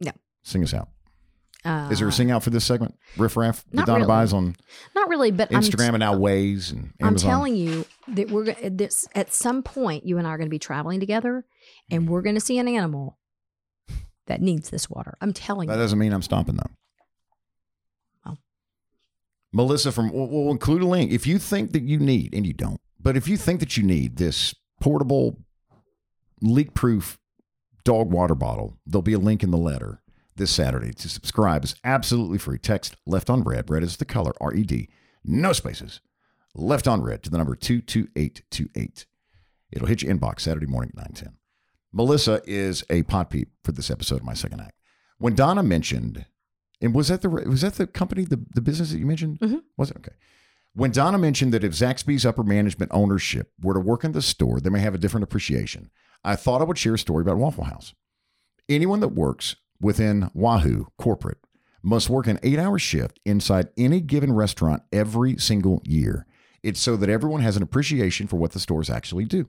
[0.00, 0.10] No.
[0.42, 0.88] Sing us out.
[1.64, 2.96] Uh, Is there a sing out for this segment?
[3.16, 4.08] Riff Raff with not Donna really.
[4.08, 4.56] buys on
[4.96, 7.06] Not really, but Instagram I'm, and now Waze and Amazon.
[7.08, 10.50] I'm telling you that we're this at some point you and I are going to
[10.50, 11.44] be traveling together,
[11.88, 13.16] and we're going to see an animal
[14.26, 15.16] that needs this water.
[15.20, 15.78] I'm telling That you.
[15.78, 16.70] That doesn't mean I'm stopping though.
[18.26, 18.38] Oh.
[19.52, 22.54] Melissa from we'll, we'll include a link if you think that you need, and you
[22.54, 25.38] don't, but if you think that you need this portable,
[26.40, 27.18] leak-proof
[27.84, 30.00] dog water bottle, there'll be a link in the letter
[30.36, 31.62] this Saturday to subscribe.
[31.64, 32.58] It's absolutely free.
[32.58, 33.68] Text left on red.
[33.70, 34.32] Red is the color.
[34.40, 34.88] R E D.
[35.24, 36.00] No spaces.
[36.54, 39.06] Left on red to the number two two eight two eight.
[39.70, 41.36] It'll hit your inbox Saturday morning at nine ten.
[41.92, 44.74] Melissa is a pot peep for this episode of my second act.
[45.18, 46.24] When Donna mentioned,
[46.80, 49.38] and was that the was that the company, the, the business that you mentioned?
[49.40, 49.62] Mhm.
[49.76, 50.14] Was it okay?
[50.74, 54.58] When Donna mentioned that if Zaxby's upper management ownership were to work in the store,
[54.58, 55.90] they may have a different appreciation.
[56.24, 57.92] I thought I would share a story about Waffle House.
[58.68, 61.38] Anyone that works within Wahoo corporate
[61.82, 66.26] must work an eight hour shift inside any given restaurant every single year.
[66.62, 69.48] It's so that everyone has an appreciation for what the stores actually do.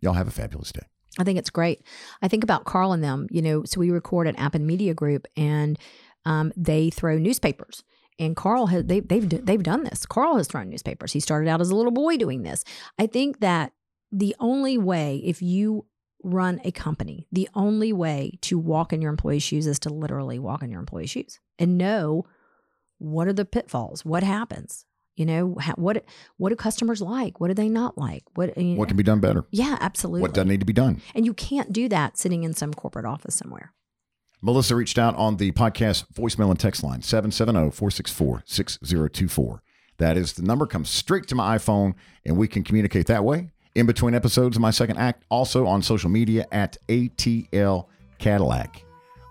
[0.00, 0.86] Y'all have a fabulous day.
[1.18, 1.82] I think it's great.
[2.20, 5.26] I think about Carl and them, you know, so we record at Appen Media Group
[5.36, 5.78] and
[6.24, 7.84] um, they throw newspapers.
[8.18, 10.04] And Carl has they, they've they've done this.
[10.06, 11.12] Carl has thrown newspapers.
[11.12, 12.64] He started out as a little boy doing this.
[12.98, 13.72] I think that
[14.10, 15.86] the only way, if you
[16.24, 20.38] run a company, the only way to walk in your employee's shoes is to literally
[20.38, 22.24] walk in your employee's shoes and know
[22.98, 26.04] what are the pitfalls, what happens, you know, what
[26.38, 29.44] what do customers like, what do they not like, what What can be done better?
[29.52, 30.22] yeah, absolutely.
[30.22, 31.00] What doesn't need to be done?
[31.14, 33.72] And you can't do that sitting in some corporate office somewhere.
[34.40, 39.62] Melissa reached out on the podcast voicemail and text line 770 464 6024.
[39.98, 43.50] That is the number, comes straight to my iPhone, and we can communicate that way.
[43.74, 47.86] In between episodes of my second act, also on social media at ATL
[48.18, 48.84] Cadillac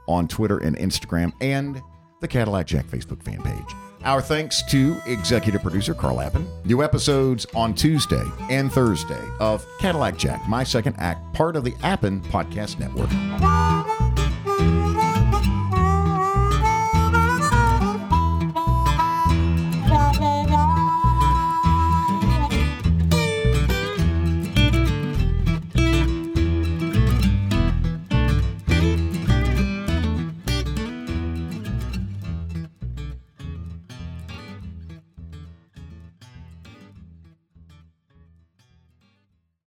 [0.07, 1.81] on Twitter and Instagram, and
[2.21, 3.75] the Cadillac Jack Facebook fan page.
[4.03, 6.47] Our thanks to executive producer Carl Appen.
[6.65, 11.73] New episodes on Tuesday and Thursday of Cadillac Jack, my second act, part of the
[11.83, 13.09] Appen Podcast Network.